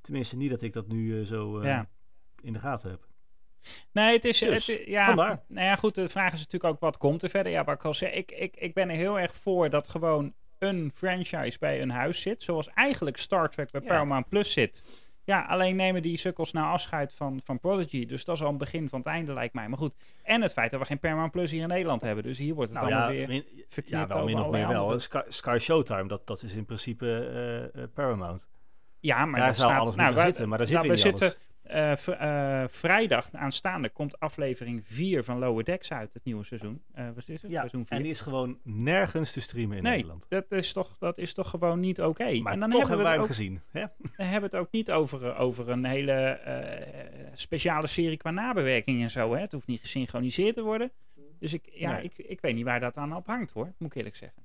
[0.02, 1.89] Tenminste, niet dat ik dat nu eh, zo Ja.
[2.41, 3.08] in de gaten heb.
[3.91, 4.39] Nee, het is...
[4.39, 5.43] Dus, het, ja, vandaar.
[5.47, 7.51] Nou ja, goed, de vraag is natuurlijk ook wat komt er verder.
[7.51, 10.34] Ja, wat ik al zei, ik, ik, ik ben er heel erg voor dat gewoon
[10.60, 12.43] een franchise bij een huis zit.
[12.43, 13.88] Zoals eigenlijk Star Trek bij Ja.
[13.88, 14.86] Paramount Plus zit.
[15.23, 18.06] Ja, alleen nemen die sukkels nou afscheid van, van Prodigy.
[18.06, 19.67] Dus dat is al een begin van het einde, lijkt mij.
[19.67, 22.23] Maar goed, en het feit dat we geen Paramount Plus hier in Nederland hebben.
[22.23, 23.43] Dus hier wordt het Nou allemaal ja, weer...
[23.86, 24.99] ja, wel min of meer wel.
[24.99, 27.06] Sky, Sky Showtime, dat, dat is in principe
[27.75, 28.49] eh, eh, Paramount.
[28.99, 30.93] Ja, maar Daar zou staat, alles nou, moeten wij- zitten, maar daar zit nou, we
[30.93, 31.34] niet zitten
[31.97, 36.82] v- eh, vrijdag aanstaande komt aflevering 4 van Lower Decks uit, het nieuwe seizoen.
[36.93, 37.51] Eh wat is het?
[37.51, 37.97] Ja, seizoen 4.
[37.97, 40.25] en die is gewoon nergens te streamen in nee, Nederland.
[40.30, 42.39] dat is, toch, dat is toch gewoon niet oké.
[42.39, 43.62] Maar En dan toch hebben we, hem ook, gezien.
[43.71, 43.80] Hè?
[43.97, 48.32] dan hebben we het ook niet over, eh, over een hele eh, speciale serie qua
[48.32, 49.34] nabewerking en zo.
[49.34, 49.39] Hè.
[49.41, 50.91] Het hoeft niet gesynchroniseerd te worden.
[51.39, 52.04] Dus ik, ja, Nee.
[52.04, 54.43] ik, ik weet niet waar dat aan op hangt hoor, moet ik eerlijk zeggen.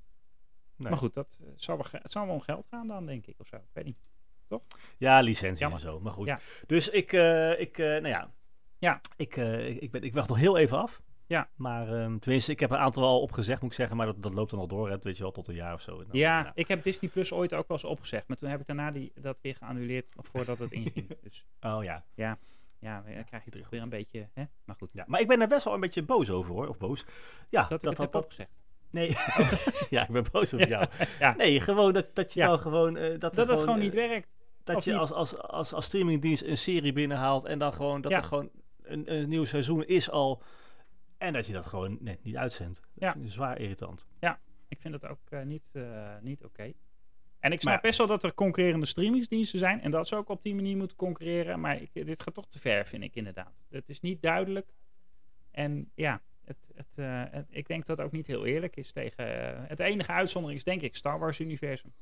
[0.77, 0.89] Nee.
[0.89, 3.47] Maar goed, dat eh, zal het zal wel om geld gaan dan, denk ik, of
[3.47, 3.57] zo.
[3.57, 3.99] Ik weet niet.
[4.99, 5.79] Ja, licenties Jammer.
[5.81, 6.01] en zo.
[6.01, 6.27] Maar goed.
[6.27, 6.39] Ja.
[6.67, 8.31] Dus ik, eh, ik eh, nou ja.
[8.79, 9.01] Ja.
[9.17, 11.01] Ik, eh, ik, ik ben, ik wacht nog heel even af.
[11.27, 11.49] Ja.
[11.57, 13.97] Maar ehm, tenminste, ik heb een aantal al opgezegd, moet ik zeggen.
[13.97, 15.81] Maar dat, dat loopt dan al door, hè, weet je wel, tot een jaar of
[15.81, 15.97] zo.
[15.97, 16.53] Nou, ja, nou.
[16.55, 18.29] ik heb Disney Plus ooit ook wel eens opgezegd.
[18.29, 21.09] Maar toen heb ik daarna die, dat weer geannuleerd voordat het inging.
[21.23, 22.05] Dus Oh ja.
[22.15, 22.39] ja,
[22.81, 24.29] dan krijg je toch weer een beetje...
[24.35, 24.45] Hè?
[24.65, 25.05] Maar goed, ja.
[25.07, 26.69] Maar ik ben er best wel een beetje boos over, hoor.
[26.69, 27.05] Of boos.
[27.49, 28.51] Ja, dat ik het heb opgezegd.
[28.91, 29.09] Nee.
[29.91, 30.87] ja, ik ben boos op jou.
[31.19, 31.35] Ja.
[31.37, 32.47] Nee, gewoon dat, dat je Ja.
[32.47, 32.97] dan gewoon...
[32.97, 34.29] eh, dat, Dat het gewoon niet werkt.
[34.75, 38.17] Dat je als, als, als, als streamingdienst een serie binnenhaalt en dan gewoon dat Ja.
[38.19, 38.51] er gewoon
[38.83, 40.43] een, een nieuw seizoen is al.
[41.19, 42.81] En dat je dat gewoon net niet uitzendt.
[42.81, 43.15] Dat Ja.
[43.15, 44.09] ik zwaar irritant.
[44.69, 46.73] Ik vind het ook eh, niet, eh, niet oké.
[47.39, 47.89] En ik snap Maar ja.
[47.89, 49.81] best wel dat er concurrerende streamingsdiensten zijn.
[49.81, 51.61] En dat ze ook op die manier moeten concurreren.
[51.61, 53.53] Maar ik, dit gaat toch te ver, vind ik inderdaad.
[53.71, 54.73] Het is niet duidelijk.
[55.51, 58.93] En ja, het, het, eh, het- ik denk dat het ook niet heel eerlijk is
[58.93, 59.25] tegen...
[59.69, 61.93] het enige uitzondering is denk ik Star Wars-universum.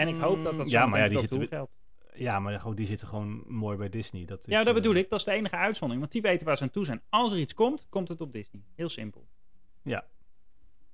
[0.00, 1.72] En ik hoop dat dat Mm, zo ja, maar ja, die zitten geldt.
[2.14, 4.24] Ja, maar die zitten gewoon mooi bij Disney.
[4.24, 5.10] Dat is, Ja, dat eh, bedoel ik.
[5.10, 6.00] Dat is de enige uitzondering.
[6.00, 7.02] Want die weten waar ze aan toe zijn.
[7.08, 8.62] Als er iets komt, komt het op Disney.
[8.74, 9.28] Heel simpel.
[9.82, 10.04] Ja.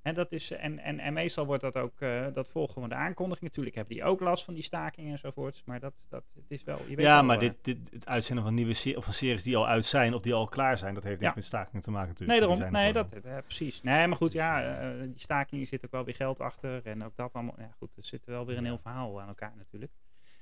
[0.07, 2.95] En, dat is, en, en, en meestal wordt dat ook, eh, dat volgen we de
[2.95, 3.45] aankondiging.
[3.49, 5.63] Natuurlijk hebben die ook last van die stakingen enzovoorts.
[5.65, 8.07] Maar dat, dat het is wel, je weet Ja, wel, maar eh, dit, dit, het
[8.07, 10.77] uitzenden van nieuwe se- of van series die al uit zijn of die al klaar
[10.77, 11.35] zijn, dat heeft niks Ja.
[11.39, 12.39] met stakingen te maken natuurlijk.
[12.39, 12.71] Nee, daarom.
[12.71, 13.81] Nee, dat, eh, precies.
[13.81, 16.85] Nee, maar goed, ja, eh, die stakingen zit ook wel weer geld achter.
[16.85, 17.55] En ook dat allemaal.
[17.57, 19.91] Ja, goed, er zit wel weer een heel verhaal aan elkaar natuurlijk.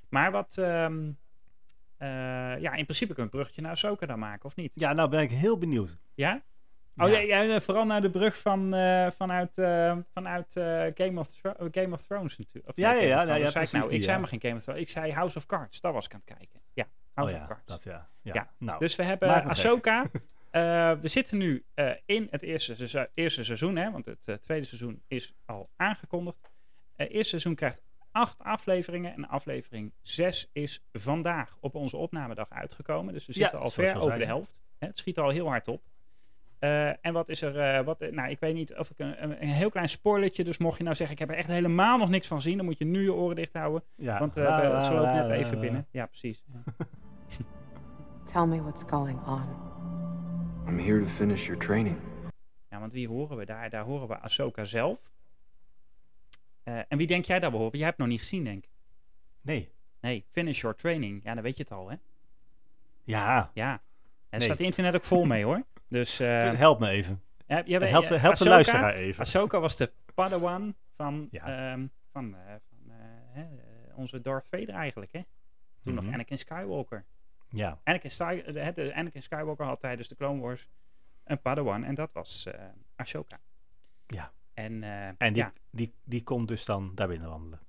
[0.10, 1.12] Maar wat, ehm,
[1.98, 2.08] eh,
[2.60, 4.72] ja, in principe kun je een bruggetje naar Ahsoka dan maken, of niet?
[4.76, 5.98] Ja, nou ben ik heel benieuwd.
[6.16, 6.44] Ja?
[6.98, 7.18] Oh Ja.
[7.20, 11.30] ja, ja, vooral naar de brug van, eh, vanuit, eh, vanuit eh, Game, of
[11.72, 12.68] Game of Thrones natuurlijk.
[12.68, 13.88] Of Ja, ja, ja, ja, zei ik nou?
[13.90, 14.82] die, ik zei maar geen Game of Thrones.
[14.82, 15.82] Ik zei House of Cards.
[15.82, 16.60] Daar was ik aan het kijken.
[16.74, 17.66] Ja, House oh of Cards.
[17.66, 18.10] dat ja.
[18.22, 18.80] Ja, nou.
[18.80, 20.06] Dus we hebben Ahsoka.
[20.52, 20.62] Eh,
[21.02, 24.66] we zitten nu eh, in het eerste, seizoen- eerste seizoen, hè, want het eh, tweede
[24.66, 26.38] seizoen is al aangekondigd.
[26.96, 27.82] Het eerste seizoen krijgt
[28.12, 29.14] acht afleveringen.
[29.14, 33.14] En aflevering 6 is vandaag op onze opnamedag uitgekomen.
[33.14, 34.62] Dus we zitten al ver over de helft.
[34.78, 35.82] Hè, Het schiet al heel hard op.
[36.66, 37.60] Eh, en wat is er?
[37.60, 40.44] eh, wat, nou, ik weet niet of ik een, een, een heel klein spoilertje.
[40.44, 42.58] Dus mocht je nou zeggen: Ik heb er echt helemaal nog niks van zien.
[42.58, 43.84] Dan moet je nu je oren dicht houden.
[43.96, 44.20] Ja.
[44.20, 45.88] Want eh, La, we- la, ze loopt la, net la, even binnen.
[45.92, 46.44] Ja, precies.
[48.32, 49.44] Tell me what's going on.
[50.68, 51.98] I'm here to finish your training.
[52.70, 53.70] Ja, want wie horen we daar?
[53.70, 55.12] Daar horen we Ahsoka zelf.
[56.64, 57.78] Eh, en wie denk jij dat we horen?
[57.78, 58.70] Jij hebt het nog niet gezien, denk ik.
[59.42, 59.70] Nee.
[60.02, 61.24] Nee, finish your training.
[61.24, 61.96] Ja, dan weet je het al, hè?
[63.04, 63.52] Ja.
[63.54, 63.72] Ja.
[64.30, 64.48] Er Nee.
[64.48, 65.64] staat internet ook vol mee, hoor.
[65.88, 67.22] Dus, eh Help me even.
[67.48, 67.68] ja, Help,
[68.08, 69.22] de- help de luisteraar even.
[69.22, 71.72] Ahsoka was de padawan van, Ja.
[71.72, 72.92] ehm, van, eh, van
[73.36, 73.42] eh,
[73.98, 75.20] onze Darth Vader eigenlijk, hè?
[75.84, 76.04] Toen Mhm.
[76.06, 77.06] nog Anakin Skywalker.
[77.50, 77.80] Ja.
[77.84, 78.10] Anakin,
[78.46, 80.70] de, de Anakin Skywalker had tijdens de Clone Wars
[81.24, 81.84] een padawan.
[81.84, 82.48] En dat was
[82.96, 83.40] Ahsoka.
[84.08, 84.32] Ja.
[84.54, 84.84] En,
[85.18, 87.60] En die, die, die komt dus dan daar binnen wandelen.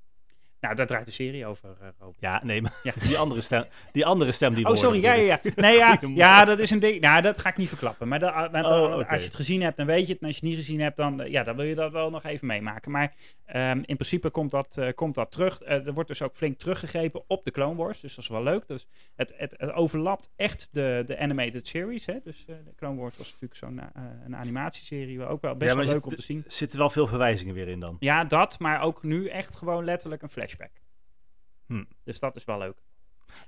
[0.66, 2.06] Nou, daar draait de serie over, eh.
[2.18, 2.92] Ja, nee, maar Ja.
[3.08, 5.02] die andere stem, die andere stem die Oh, sorry.
[5.02, 5.50] Ja, ja, ja.
[5.56, 7.00] Nee, ja, ja, dat is een ding.
[7.00, 8.08] Nou, dat ga ik niet verklappen.
[8.08, 10.20] Maar dat, Oh, als je het gezien hebt, dan weet je het.
[10.22, 12.10] En als je het niet gezien hebt, dan, eh, ja, dan wil je dat wel
[12.10, 12.90] nog even meemaken.
[12.90, 13.14] Maar
[13.44, 15.60] ehm, in principe komt dat, eh, komt dat terug.
[15.64, 18.00] Er wordt dus ook flink teruggegrepen op de Clone Wars.
[18.00, 18.66] Dus dat is wel leuk.
[18.66, 22.06] Dus het, het, het overlapt echt de, de animated series.
[22.06, 22.14] Hè?
[22.24, 23.80] Dus de Clone Wars was natuurlijk zo'n
[24.24, 25.26] een animatieserie.
[25.26, 26.42] Ook wel best Ja, wel leuk zit- om te zien.
[26.46, 27.96] Er zitten wel veel verwijzingen weer in dan.
[28.00, 28.58] Ja, dat.
[28.58, 30.82] Maar ook nu echt gewoon letterlijk een flashback.
[31.66, 31.84] Hm.
[32.04, 32.76] Dus dat is wel leuk.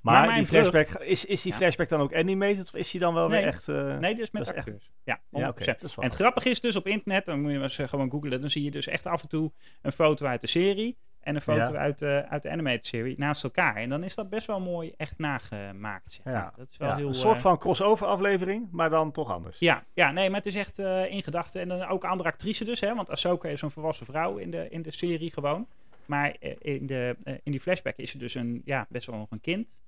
[0.02, 1.58] Maar, die brug- flashback, is, is die Ja.
[1.58, 3.38] flashback dan ook animated of is die dan wel Nee.
[3.38, 3.68] weer echt...
[3.68, 4.90] eh, Nee, dus met dat is echt- acteurs.
[5.04, 5.42] Ja, 100%.
[5.42, 5.64] ja, oké.
[5.64, 7.78] dat is wel En het grappige is dus op internet, dan moet je maar eens
[7.78, 9.52] eh, gewoon googlen, dan zie je dus echt af en toe
[9.82, 11.78] een foto uit de serie en een foto Ja.
[11.78, 13.76] uit, de, uit de animated serie naast elkaar.
[13.76, 16.12] En dan is dat best wel mooi echt nagemaakt.
[16.12, 16.34] Zeg maar.
[16.34, 19.30] Ja, Dat is wel ja, heel, een soort eh, van crossover aflevering, maar dan toch
[19.30, 19.58] anders.
[19.58, 21.60] ja, ja, nee, maar het is echt eh in gedachten.
[21.60, 24.68] En dan ook andere actrice dus, hè, want Ahsoka is een volwassen vrouw in de,
[24.68, 25.68] in de serie gewoon.
[26.08, 29.18] Maar eh, in, de, eh, in die flashback is ze dus een, ja, best wel
[29.18, 29.78] nog een kind.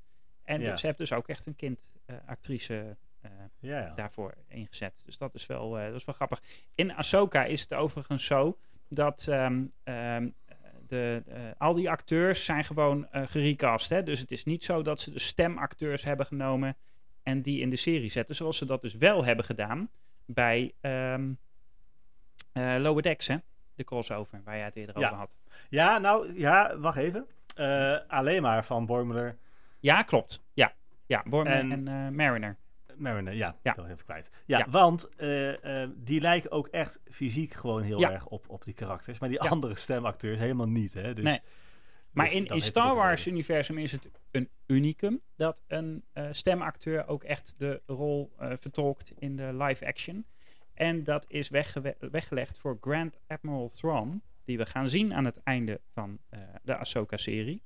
[0.43, 0.77] En Ja.
[0.77, 3.95] ze heeft dus ook echt een kindactrice eh Ja, ja.
[3.95, 5.03] daarvoor ingezet.
[5.05, 6.43] Dus dat is wel, dat is wel grappig.
[6.75, 8.59] In Ahsoka is het overigens zo
[8.89, 10.29] dat ehm, ehm,
[10.87, 11.23] de,
[11.59, 13.89] al die acteurs zijn gewoon gerecast.
[13.89, 14.03] Hè?
[14.03, 16.77] Dus het is niet zo dat ze de stemacteurs hebben genomen
[17.23, 18.35] en die in de serie zetten.
[18.35, 19.91] Zoals ze dat dus wel hebben gedaan
[20.25, 21.33] bij ehm
[22.53, 23.37] eh, Lower Decks, hè?
[23.81, 25.07] De crossover, waar jij het eerder Ja.
[25.07, 25.31] over had.
[25.69, 27.27] Ja, nou, ja, wacht even.
[27.57, 29.37] Eh, alleen maar van Bormuller,
[29.79, 30.43] Ja, klopt.
[30.53, 30.73] Ja,
[31.07, 32.57] ja Borman En- en, eh, Mariner.
[32.97, 33.75] Mariner, ja, Ja.
[33.75, 34.31] ben even kwijt.
[34.47, 34.67] Ja, Ja.
[34.71, 39.19] want eh, die lijken ook echt fysiek gewoon heel erg op, op die karakters.
[39.19, 41.15] Maar die andere stemacteurs helemaal niet, hè.
[41.15, 41.41] Dus, Nee.
[42.11, 43.33] Maar dus in, in Star ook een Wars reden.
[43.33, 49.55] universum is het een unicum dat een stemacteur ook echt de rol vertolkt in de
[49.55, 50.25] live action.
[50.81, 51.49] En dat is
[52.11, 56.77] weggelegd voor Grand Admiral Thrawn, die we gaan zien aan het einde van eh, de
[56.77, 57.63] Ahsoka-serie.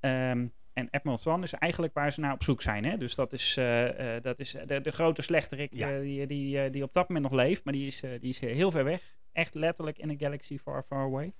[0.00, 2.84] Ehm, en Admiral Thrawn is eigenlijk waar ze naar op zoek zijn.
[2.84, 2.96] Hè?
[2.96, 6.00] Dus dat is, eh, eh, dat is de, de grote slechterik Ja.
[6.00, 8.84] die, die, die op dat moment nog leeft, maar die is, die is heel ver
[8.84, 9.16] weg.
[9.32, 11.32] Echt letterlijk in een galaxy far, far away.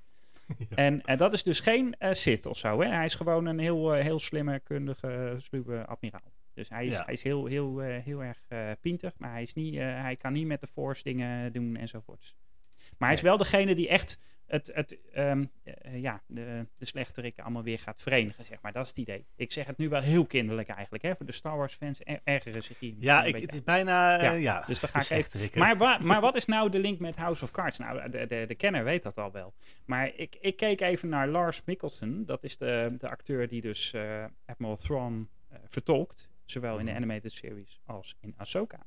[0.74, 2.80] En, en dat is dus geen Sith of zo.
[2.80, 2.88] Hè?
[2.88, 6.32] Hij is gewoon een heel, heel slimme, kundige, sluwe admiraal.
[6.58, 7.04] Dus hij is, Ja.
[7.04, 10.16] hij is heel, heel, eh, heel erg eh pintig, maar hij, is niet, eh, hij
[10.16, 12.36] kan niet met de Force dingen doen enzovoorts.
[12.98, 17.42] Maar hij is wel degene die echt het, het, ehm, eh, ja, de, de slechterikken
[17.44, 18.72] allemaal weer gaat verenigen, zeg maar.
[18.72, 19.26] Dat is het idee.
[19.36, 21.02] Ik zeg het nu wel heel kinderlijk eigenlijk.
[21.02, 21.16] Hè?
[21.16, 24.22] Voor de Star Wars fans er, ergeren zich hier Ja, ik, het is bijna...
[24.22, 26.78] Ja, ja, dus dan de ga ik even- maar, wa- maar wat is nou de
[26.78, 27.78] link met House of Cards?
[27.78, 29.54] Nou, de, de, de kenner weet dat al wel.
[29.84, 32.26] Maar ik, ik keek even naar Lars Mikkelsen.
[32.26, 33.94] Dat is de, de acteur die dus
[34.46, 35.28] Admiral Thrawn
[35.66, 36.30] vertolkt.
[36.50, 37.02] Zowel in de Mhm.
[37.02, 38.78] animated series als in Ahsoka.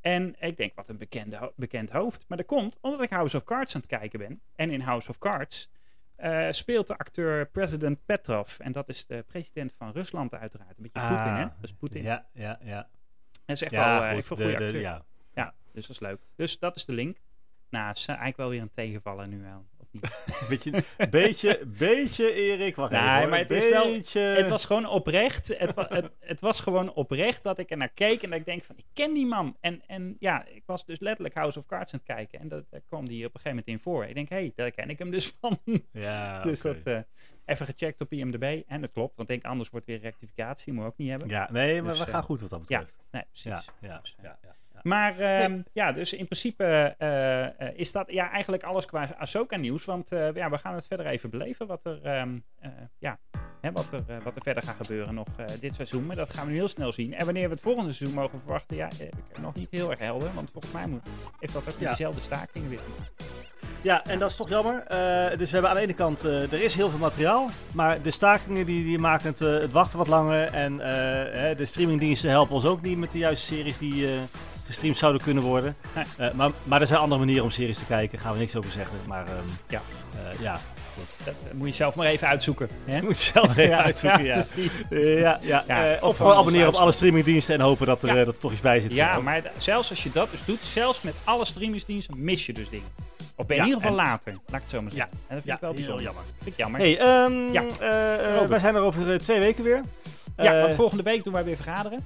[0.00, 2.24] En ik denk, wat een bekende, bekend hoofd.
[2.28, 4.40] Maar dat komt omdat ik House of Cards aan het kijken ben.
[4.54, 5.70] En in House of Cards
[6.16, 8.58] eh, speelt de acteur President Petrov.
[8.58, 10.76] En dat is de president van Rusland uiteraard.
[10.76, 11.42] Een beetje Poetin, hè?
[11.44, 12.02] Ah, Dat is Poetin.
[12.02, 12.88] Ja, ja, ja.
[13.46, 14.80] Dat is echt Ja, wel eh, goed, de- een goede de- acteur.
[14.80, 15.04] ja.
[15.34, 16.20] Ja, dus dat is leuk.
[16.36, 17.16] Dus dat is de link.
[17.70, 19.66] Nou, het is eigenlijk wel weer een tegenvaller nu wel.
[20.48, 24.86] Beetje, beetje, beetje, Erik, wacht Nee, even maar het is wel- Beetje- het was gewoon
[24.86, 25.58] oprecht.
[25.58, 28.44] Het, wa- het, het was gewoon oprecht dat ik er naar keek en dat ik
[28.44, 29.56] denk van, ik ken die man.
[29.60, 32.38] En, en ja, ik was dus letterlijk House of Cards aan het kijken.
[32.40, 34.04] En dat, daar kwam die op een gegeven moment in voor.
[34.04, 35.58] Ik denk, hé, hey, daar ken ik hem dus van.
[35.92, 36.98] Ja, dus dat eh,
[37.44, 38.62] even gecheckt op IMDb.
[38.66, 40.72] En dat klopt, want ik denk, anders wordt weer rectificatie.
[40.72, 41.28] Moet ik ook niet hebben.
[41.28, 43.04] Ja, nee, maar Dus, we eh, gaan goed wat dat ja, betreft.
[43.10, 43.44] nee, precies.
[43.50, 44.54] Ja, ja, Dus, eh, ja, ja, ja.
[44.88, 46.64] Maar ehm, ja, dus in principe
[46.98, 49.84] eh, eh, is dat ja, eigenlijk alles qua Ahsoka nieuws.
[49.84, 53.18] Want eh, ja, we gaan het verder even beleven wat er, ehm, eh, ja,
[53.60, 55.26] hè, wat er, wat er verder gaat gebeuren nog
[55.60, 56.06] dit seizoen.
[56.06, 57.14] Maar dat gaan we nu heel snel zien.
[57.14, 59.08] En wanneer we het volgende seizoen mogen verwachten, ja, eh,
[59.42, 60.30] nog niet heel erg helder.
[60.34, 61.02] Want volgens mij moet,
[61.40, 61.90] heeft dat ook Ja.
[61.90, 62.80] dezelfde stakingen weer.
[63.82, 64.84] Ja, en dat is toch jammer.
[65.38, 67.48] Dus we hebben aan de ene kant, er is heel veel materiaal.
[67.72, 70.52] Maar de stakingen die, die maken het, het wachten wat langer.
[70.52, 70.76] En
[71.56, 74.06] de streamingdiensten helpen ons ook niet met de juiste series die
[74.68, 75.76] gestreamd zouden kunnen worden.
[75.94, 76.04] Nee.
[76.28, 78.18] Eh, maar, maar er zijn andere manieren om series te kijken.
[78.18, 78.96] Gaan we niks over zeggen.
[79.06, 79.34] Maar ehm,
[79.68, 79.80] Ja.
[80.14, 80.60] eh, ja.
[81.24, 82.68] Dat eh, moet je zelf maar even uitzoeken.
[82.84, 82.96] Hè?
[83.00, 84.32] Je moet zelf even uitzoeken, ja.
[84.52, 84.84] precies.
[84.90, 85.64] Ja, ja.
[85.66, 88.24] Ja, of gewoon abonneren op alle streamingdiensten en hopen dat er, Ja.
[88.24, 88.92] dat er toch iets bij zit.
[88.92, 92.68] Ja, maar zelfs als je dat dus doet, zelfs met alle streamingsdiensten, mis je dus
[92.68, 92.86] dingen.
[93.36, 94.32] Of ben je Ja, in ieder geval en- later.
[94.32, 95.10] Laat ik het zo maar zeggen.
[95.12, 96.02] En dat vind ja, ik wel bijzonder.
[96.02, 96.22] jammer.
[96.42, 96.80] Vind ik jammer.
[96.80, 97.62] Hey, ehm, Ja.
[97.80, 99.82] eh, eh, wij zijn er over twee weken weer.
[100.36, 102.04] ja, want volgende week doen wij weer vergaderen.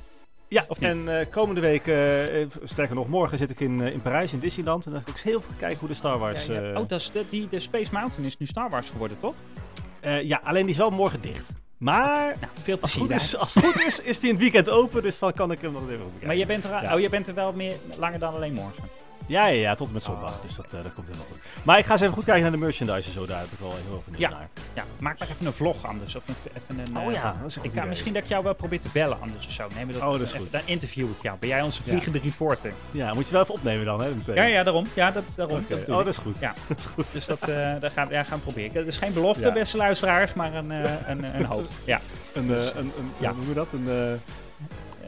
[0.53, 4.03] Ja, Of en eh, komende week, eh, eh, sterker nog, morgen zit ik in, in
[4.03, 4.87] Parijs, in Disneyland.
[4.87, 6.47] En dan ga ik ook heel veel kijken hoe de Star Wars...
[6.47, 6.81] Ja, ja.
[6.81, 9.35] Oh, dat is de, die, de Space Mountain is nu Star Wars geworden, toch?
[10.23, 11.53] ja, alleen die is wel morgen dicht.
[11.77, 14.71] Maar Nou, veel als, goed is, als het goed is, is die in het weekend
[14.71, 15.03] open.
[15.03, 16.27] Dus dan kan ik hem nog even bekijken.
[16.27, 16.95] Maar je bent, er, Ja.
[16.95, 18.85] oh, je bent er wel meer langer dan alleen morgen.
[19.27, 20.31] Ja, ja, ja, tot en met zondag.
[20.37, 20.43] Oh.
[20.43, 21.39] Dus dat, eh, dat komt helemaal goed.
[21.63, 23.27] Maar ik ga eens even goed kijken naar de merchandise en zo.
[23.27, 24.31] Daar heb ik wel heel benieuwd Ja.
[24.31, 24.49] naar.
[24.75, 26.15] Ja, maak maar even een vlog anders.
[26.17, 27.85] Of een, even een, Oh eh, ja, dat is een Ik idee.
[27.85, 29.67] misschien dat ik jou wel probeer te bellen anders of zo.
[29.75, 30.53] Neem we dat, Oh, dat is goed.
[30.53, 31.37] Dan interview ik jou.
[31.39, 31.89] Ben jij onze Ja.
[31.91, 32.73] vliegende reporter?
[32.91, 34.15] Ja, moet je wel even opnemen dan, hè?
[34.15, 34.35] meteen.
[34.35, 34.87] Ja, ja, daarom.
[34.95, 35.65] Ja, dat, daarom.
[35.69, 36.39] Dat Oh, dat is goed.
[36.39, 36.55] Ja.
[36.69, 37.13] dat is goed.
[37.13, 38.75] Dus dat, eh dat gaan, ja, gaan we proberen.
[38.77, 39.53] Het is geen belofte, Ja.
[39.53, 41.69] beste luisteraars, maar een, een, een hoop.
[41.85, 42.01] Ja,
[42.33, 43.29] Een, eh, een, een, Ja.
[43.31, 43.73] hoe noem je dat?
[43.73, 44.21] Een,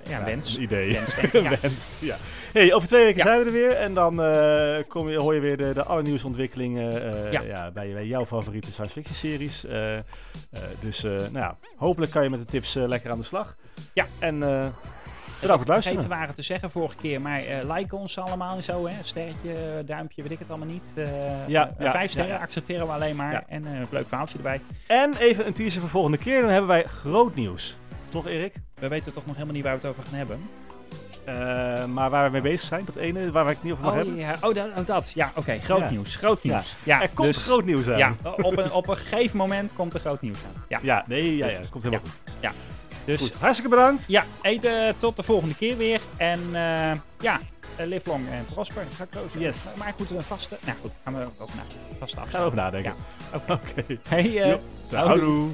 [0.08, 0.56] ja, wens.
[0.56, 0.92] Een idee.
[0.92, 1.42] Wens, denk ik.
[1.42, 1.50] Ja.
[1.52, 2.16] Een wens, ja.
[2.52, 3.72] Hey, over twee weken zijn we er weer.
[3.72, 7.40] En dan eh, kom je, hoor je weer de, de allernieuwste ontwikkelingen eh, Ja.
[7.42, 7.70] ja.
[7.70, 9.66] bij, bij jouw favoriete science fiction series.
[9.66, 10.02] Eh, eh,
[10.80, 13.56] dus eh, nou ja, hopelijk kan je met de tips eh, lekker aan de slag.
[13.92, 14.06] Ja.
[14.18, 14.66] En eh
[15.40, 16.18] bedankt voor het Vergeten luisteren.
[16.28, 18.94] waren te zeggen vorige keer, maar eh like ons allemaal en zo, hè.
[19.02, 20.92] Sterretje, duimpje, weet ik het allemaal niet.
[20.94, 21.06] Eh,
[21.48, 23.44] Ja, eh, ja, vijf sterren accepteren we alleen maar.
[23.48, 24.60] En eh, een leuk verhaaltje erbij.
[24.86, 26.40] En even een teaser voor volgende keer.
[26.40, 27.76] Dan hebben wij groot nieuws.
[28.14, 28.54] Toch Erik?
[28.74, 30.48] We weten toch nog helemaal niet waar we het over gaan hebben.
[31.24, 33.92] Eh, maar waar we mee bezig zijn, dat ene waar we het niet over mag
[33.92, 34.16] Oh, hebben.
[34.16, 35.10] ja, oh, dat, oh, dat.
[35.14, 35.58] Ja, oké.
[35.58, 35.90] groot Ja.
[35.90, 36.16] nieuws.
[36.16, 36.74] Groot nieuws.
[36.82, 37.98] Ja, er komt dus- groot nieuws aan.
[37.98, 40.80] Ja, op een, op een gegeven moment komt er groot nieuws aan.
[40.82, 42.04] Ja, nee, ja, ja, dat komt helemaal
[42.40, 42.52] Ja.
[43.04, 43.30] dus goed.
[43.30, 44.04] Goed, hartstikke bedankt.
[44.08, 46.00] ja, eten tot de volgende keer weer.
[46.16, 47.40] En eh, ja,
[47.76, 48.82] eh, live long en prosper.
[48.96, 49.40] Ga ik zeggen.
[49.40, 49.64] Yes.
[49.78, 50.56] Maar ik moet een vaste...
[50.64, 51.62] Nou goed, gaan we over na.
[51.98, 52.40] Vaste Ga afspraak.
[52.40, 52.94] erover nadenken.
[53.46, 53.98] Ja, oké.
[54.08, 54.60] Hey.
[54.90, 55.48] Houdoe.